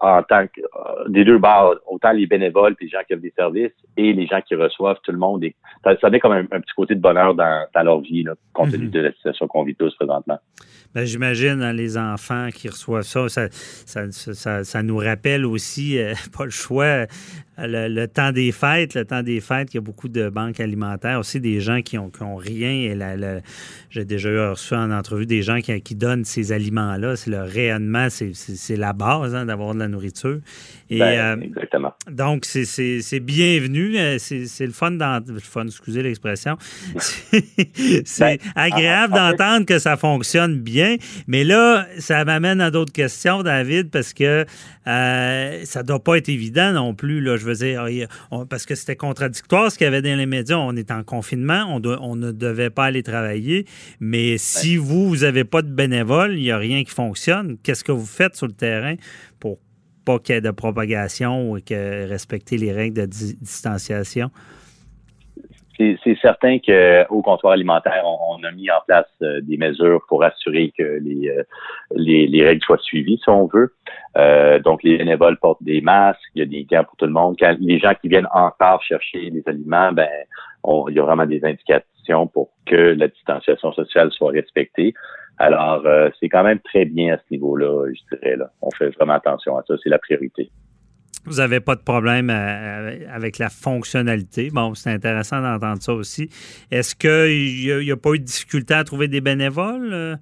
[0.00, 3.22] en tant que euh, des deux barres, autant les bénévoles puis les gens qui offrent
[3.22, 5.54] des services et les gens qui reçoivent, tout le monde, est,
[5.84, 8.34] ça, ça met comme un, un petit côté de bonheur dans, dans leur vie, là,
[8.52, 8.90] compte tenu Mhm.
[8.90, 10.38] de la situation qu'on vit tous présentement.
[10.94, 13.48] Ben, J'imagine hein, les enfants qui reçoivent ça, ça,
[13.84, 17.06] ça, ça- ça nous rappelle aussi, euh, pas le choix, euh,
[17.58, 18.94] le, le temps des fêtes.
[18.94, 21.98] Le temps des fêtes, il y a beaucoup de banques alimentaires, aussi des gens qui
[21.98, 22.70] ont, qui ont rien.
[22.70, 22.96] Et
[23.90, 27.16] J'ai déjà eu reçu en entrevue des gens qui, qui donnent ces aliments-là.
[27.16, 30.38] C'est le rayonnement, c'est la base hein, d'avoir de la nourriture.
[30.90, 31.46] Et, Ben, euh,
[32.10, 33.98] donc, c'est- bienvenu.
[33.98, 35.32] Euh, C'est le fun d'entendre.
[35.32, 36.56] Le fun, excusez l'expression.
[38.04, 40.96] C'est Ben, agréable d'entendre que ça fonctionne bien.
[41.26, 44.44] Mais là, ça m'amène à d'autres questions, David, parce que
[44.86, 47.20] euh, ça ne doit pas être évident non plus.
[47.20, 47.84] Là, je veux dire,
[48.30, 50.56] on- parce que c'était contradictoire ce qu'il y avait dans les médias.
[50.58, 53.66] On est en confinement, on, on ne devait pas aller travailler.
[54.00, 57.56] Mais si vous, vous n'avez pas de bénévoles, il n'y a rien qui fonctionne.
[57.62, 58.94] Qu'est-ce que vous faites sur le terrain?
[60.06, 64.30] Pas qu'il y ait de propagation ou que respecter les règles de di- distanciation?
[65.78, 70.72] C'est certain qu'au comptoir alimentaire, on, a mis en place euh, des mesures pour assurer
[70.78, 71.42] que les, euh,
[71.94, 73.74] les, les règles soient suivies, si on veut.
[74.16, 77.12] Euh, donc, les bénévoles portent des masques, il y a des gants pour tout le
[77.12, 77.36] monde.
[77.38, 80.08] Quand les gens qui viennent encore chercher les aliments, ben,
[80.88, 84.94] il y a vraiment des indications pour que la distanciation sociale soit respectée.
[85.38, 88.36] Alors, euh, c'est quand même très bien à ce niveau-là, je dirais.
[88.36, 88.50] Là.
[88.62, 90.50] On fait vraiment attention à ça, c'est la priorité.
[91.26, 94.48] Vous n'avez pas de problème euh, avec la fonctionnalité.
[94.52, 96.30] Bon, c'est intéressant d'entendre ça aussi.
[96.70, 99.92] Est-ce qu'il n'y a, pas eu de difficulté à trouver des bénévoles?
[99.92, 100.16] euh?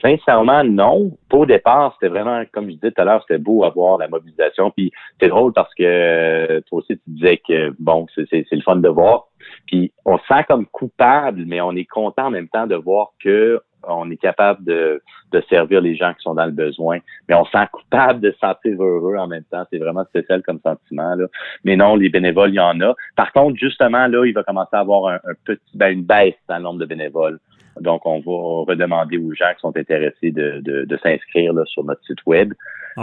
[0.00, 1.10] Sincèrement, non.
[1.32, 4.70] Au départ, c'était vraiment, comme je disais tout à l'heure, c'était beau avoir la mobilisation.
[4.70, 8.76] Puis c'est drôle parce que euh, toi aussi, tu disais que bon, c'est le fun
[8.76, 9.26] de voir.
[9.66, 13.12] Puis on se sent comme coupable, mais on est content en même temps de voir
[13.22, 16.98] que on est capable de, de servir les gens qui sont dans le besoin.
[17.28, 19.64] Mais on se sent coupable de se sentir heureux en même temps.
[19.70, 21.14] C'est vraiment spécial comme sentiment.
[21.14, 21.26] Là.
[21.64, 22.94] Mais non, les bénévoles, il y en a.
[23.16, 26.34] Par contre, justement, là, il va commencer à avoir un, un petit, ben, une baisse
[26.48, 27.38] dans le nombre de bénévoles.
[27.80, 32.02] Donc, on va redemander aux gens qui sont intéressés de, de, de s'inscrire sur notre
[32.04, 32.52] site web.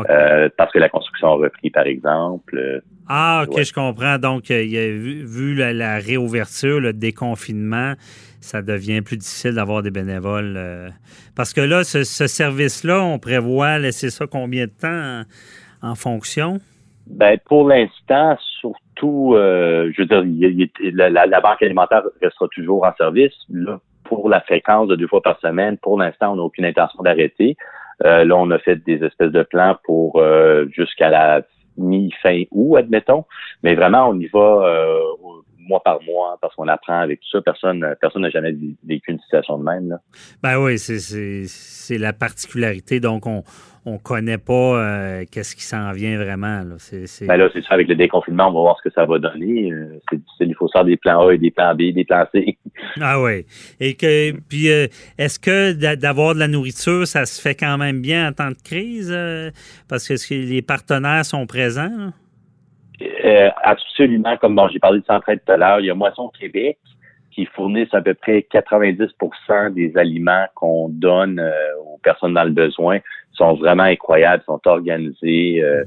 [0.10, 2.58] Euh, parce que la construction a repris, par exemple.
[2.58, 4.18] Euh, ah, OK, je comprends.
[4.18, 7.94] Donc, il y a, vu, vu la, la, réouverture, le déconfinement,
[8.42, 10.56] ça devient plus difficile d'avoir des bénévoles.
[10.58, 10.90] euh,
[11.36, 15.24] parce que là, ce, ce service-là, on prévoit laisser ça combien de temps
[15.82, 16.60] en, en fonction?
[17.08, 22.48] Ben, pour l'instant, surtout, euh, je veux dire, il il la- la banque alimentaire restera
[22.54, 23.34] toujours en service.
[23.50, 27.04] Là, pour la fréquence de deux fois par semaine, pour l'instant, on n'a aucune intention
[27.04, 27.58] d'arrêter.
[28.04, 31.42] Euh, là, on a fait des espèces de plans pour euh, jusqu'à la
[31.78, 33.26] mi-fin août, admettons.
[33.64, 35.00] Mais vraiment, on y va euh,
[35.68, 37.42] mois par mois parce qu'on apprend avec tout ça.
[37.42, 39.90] Personne personne n'a jamais vé- vécu une situation de même.
[39.90, 39.98] Là.
[40.42, 43.00] Ben oui, c'est- la particularité.
[43.00, 43.44] Donc, on
[43.86, 46.62] ne connaît pas euh, qu'est-ce qui s'en vient vraiment.
[46.64, 46.76] Là.
[46.80, 49.20] C'est- Ben là, c'est ça, avec le déconfinement, on va voir ce que ça va
[49.20, 49.72] donner.
[49.72, 52.26] Euh, c'est difficile, il faut faire des plans A et des plans B, des plans
[52.32, 52.58] C.
[53.00, 53.46] Ah oui.
[53.80, 54.88] Et que puis euh,
[55.18, 58.50] est-ce que d'a- d'avoir de la nourriture, ça se fait quand même bien en temps
[58.50, 59.16] de crise?
[59.88, 61.92] parce que les partenaires sont présents?
[61.98, 62.12] là?
[63.02, 66.30] Euh, absolument, comme bon, j'ai parlé de Centraide tout à l'heure, il y a Moisson
[66.40, 66.78] Québec
[67.32, 71.52] qui fournissent à peu près 90% des aliments qu'on donne euh,
[71.86, 72.98] aux personnes dans le besoin.
[72.98, 75.62] Ils sont vraiment incroyables, ils sont organisés.
[75.62, 75.84] euh,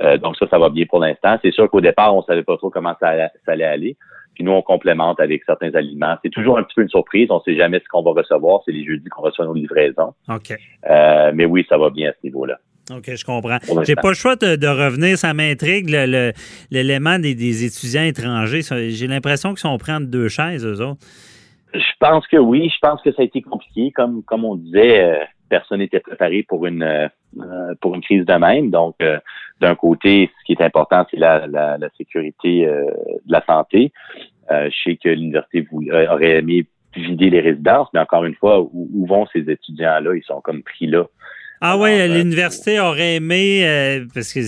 [0.00, 1.36] euh, donc ça, ça va bien pour l'instant.
[1.42, 3.96] C'est sûr qu'au départ, on savait pas trop comment ça, allait- ça allait aller.
[4.34, 6.16] Puis nous, on complémente avec certains aliments.
[6.22, 7.28] C'est toujours un petit peu une surprise.
[7.30, 8.60] On sait jamais ce qu'on va recevoir.
[8.64, 10.14] C'est les jeudis qu'on reçoit nos livraisons.
[10.28, 10.56] OK.
[10.88, 12.58] Euh, mais oui, ça va bien à ce niveau-là.
[12.90, 13.58] OK, je comprends.
[13.86, 15.88] J'ai pas le choix de, de revenir, ça m'intrigue,
[16.70, 18.60] l'élément des, des étudiants étrangers.
[18.90, 21.00] J'ai l'impression qu'ils sont pris entre deux chaises, eux autres.
[21.74, 22.70] Je pense que oui.
[22.74, 23.90] Je pense que ça a été compliqué.
[23.94, 27.08] Comme comme on disait, euh, personne n'était préparé pour une euh,
[27.40, 28.70] euh, pour une crise de même.
[28.70, 29.18] Donc, euh,
[29.60, 33.92] d'un côté, ce qui est important, c'est la, la, la sécurité de la santé.
[34.50, 35.66] Je sais que l'université
[36.10, 36.64] aurait aimé
[36.96, 40.14] vider les résidences, mais encore une fois, où, où vont ces étudiants-là?
[40.14, 41.04] Il sont comme pris là.
[41.60, 44.40] Ah oui, l'université aurait aimé, euh, parce que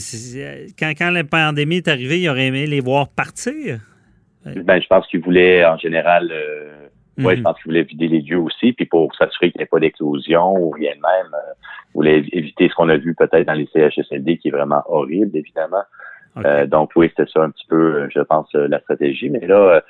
[0.78, 3.80] quand, quand la pandémie est arrivée, il aurait aimé les voir partir?
[4.44, 6.28] Ben, je pense qu'ils voulaient en général.
[6.32, 6.76] Euh,
[7.18, 7.38] Ouais, Mhm.
[7.38, 9.78] je pense qu'ils voulaient vider les lieux aussi, puis pour s'assurer qu'il n'y ait pas
[9.80, 11.52] d'explosion ou rien de même, euh,
[11.90, 14.82] ils voulaient évi- éviter ce qu'on a vu peut-être dans les CHSLD, qui est vraiment
[14.86, 15.82] horrible, évidemment.
[16.38, 19.28] Euh, donc oui, c'était ça un petit peu, euh, je pense, euh, la stratégie.
[19.28, 19.80] Mais là, euh,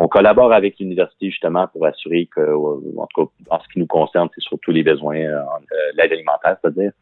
[0.00, 3.80] on collabore avec l'université justement pour assurer que, euh, en tout cas, en ce qui
[3.80, 6.92] nous concerne, c'est surtout les besoins, euh, euh, l'aide alimentaire, c'est-à-dire,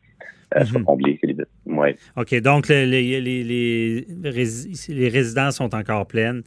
[0.54, 1.18] euh, soit comblés.
[1.18, 1.96] que les be- ouais.
[2.16, 6.42] OK, donc le- les, les, les, rési- les résidences sont encore pleines.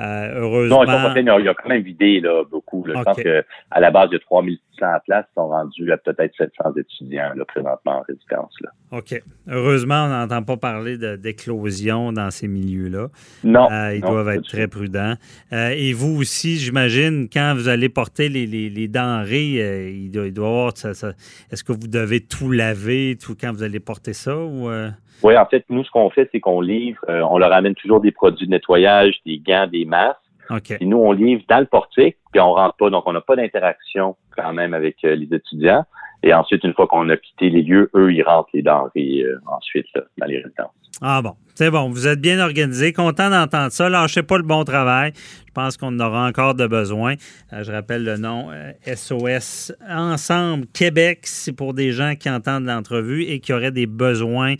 [0.00, 0.76] Euh, heureusement.
[0.76, 2.84] Non, ils sont pas pleins, mais il y a quand même vidé là, beaucoup.
[2.84, 2.94] là.
[2.98, 5.90] Je pense que à la base, il y a 3600 à place, ils sont rendus
[5.92, 8.54] à peut-être 700 étudiants là, présentement en résidence.
[8.60, 8.70] Là.
[8.92, 9.20] OK.
[9.48, 10.96] Heureusement, on n'entend pas parler
[11.38, 13.08] d'éclosion dans ces milieux-là.
[13.42, 15.14] Non, Euh, ils non, doivent être très prudents.
[15.52, 18.46] Euh, et vous aussi, j'imagine, quand vous allez porter les,
[18.88, 20.68] denrées, euh, il, doit, il doit avoir.
[20.76, 24.36] Est-ce que vous devez tout laver tout quand vous allez porter ça?
[24.36, 24.90] Ou, euh?
[25.22, 28.00] Oui, en fait, nous, ce qu'on fait, c'est qu'on livre, euh, on leur amène toujours
[28.00, 30.18] des produits de nettoyage, des gants, des masques.
[30.50, 30.76] OK.
[30.76, 33.36] Puis nous, on livre dans le portique, puis on rentre pas, donc on n'a pas
[33.36, 35.84] d'interaction quand même avec euh, les étudiants.
[36.22, 39.86] Et ensuite, une fois qu'on a quitté les lieux, eux, ils rentrent les denrées ensuite
[39.94, 40.70] là, dans les résidences.
[41.00, 41.88] Ah bon, c'est bon.
[41.90, 42.92] Vous êtes bien organisé.
[42.92, 43.88] Content d'entendre ça.
[43.88, 45.12] Lâchez pas le bon travail.
[45.46, 47.14] Je pense qu'on en aura encore de besoin.
[47.52, 51.20] Euh, je rappelle le nom euh, SOS Ensemble Québec.
[51.22, 54.54] C'est pour des gens qui entendent l'entrevue et qui auraient des besoins.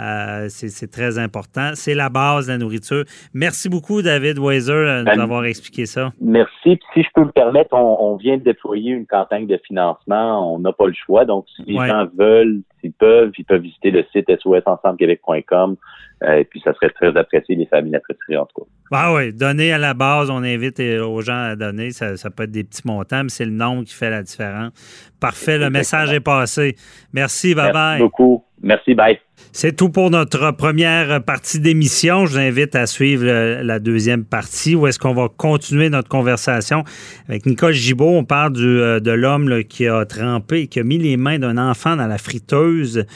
[0.00, 1.72] Euh, c'est très important.
[1.74, 3.04] C'est la base de la nourriture.
[3.34, 6.10] Merci beaucoup, David Weiser, euh, nous Ben, expliqué ça.
[6.20, 6.76] Merci.
[6.76, 10.54] Puis si je peux me permettre, on, on vient de déployer une campagne de financement.
[10.54, 11.24] On n'a pas le choix.
[11.24, 11.88] Donc, si les Ouais.
[11.88, 15.76] gens veulent, s'ils peuvent, ils peuvent visiter le site sosensemblequebec.com.
[16.22, 17.56] Euh, et puis, ça serait très apprécié.
[17.56, 18.68] Les familles l'apprécieraient en tout cas.
[18.92, 21.90] Ah oui, donner à la base, on invite euh, aux gens à donner.
[21.92, 24.72] Ça, ça peut être des petits montants, mais c'est le nombre qui fait la différence.
[25.20, 26.76] Parfait, le message est passé.
[27.12, 27.98] Merci, bye Merci bye.
[28.00, 28.44] beaucoup.
[28.62, 29.18] Merci, bye.
[29.52, 32.24] C'est tout pour notre première partie d'émission.
[32.24, 33.24] Je vous invite à suivre
[33.62, 36.84] la deuxième partie où est-ce qu'on va continuer notre conversation
[37.28, 38.16] avec Nicole Gibault.
[38.16, 41.96] On parle euh, de l'homme qui a trempé, qui a mis les mains d'un enfant
[41.96, 43.06] dans la friteuse.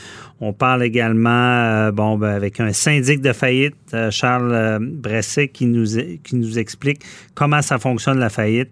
[0.41, 5.67] On parle également euh, bon, ben, avec un syndic de faillite, euh, Charles Bresset, qui
[5.67, 7.03] nous, explique
[7.35, 8.71] comment ça fonctionne la faillite.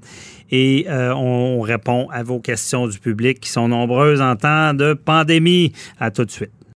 [0.51, 5.73] Et on répond à vos questions du public qui sont nombreuses en temps de pandémie.
[5.99, 6.62] À tout de suite.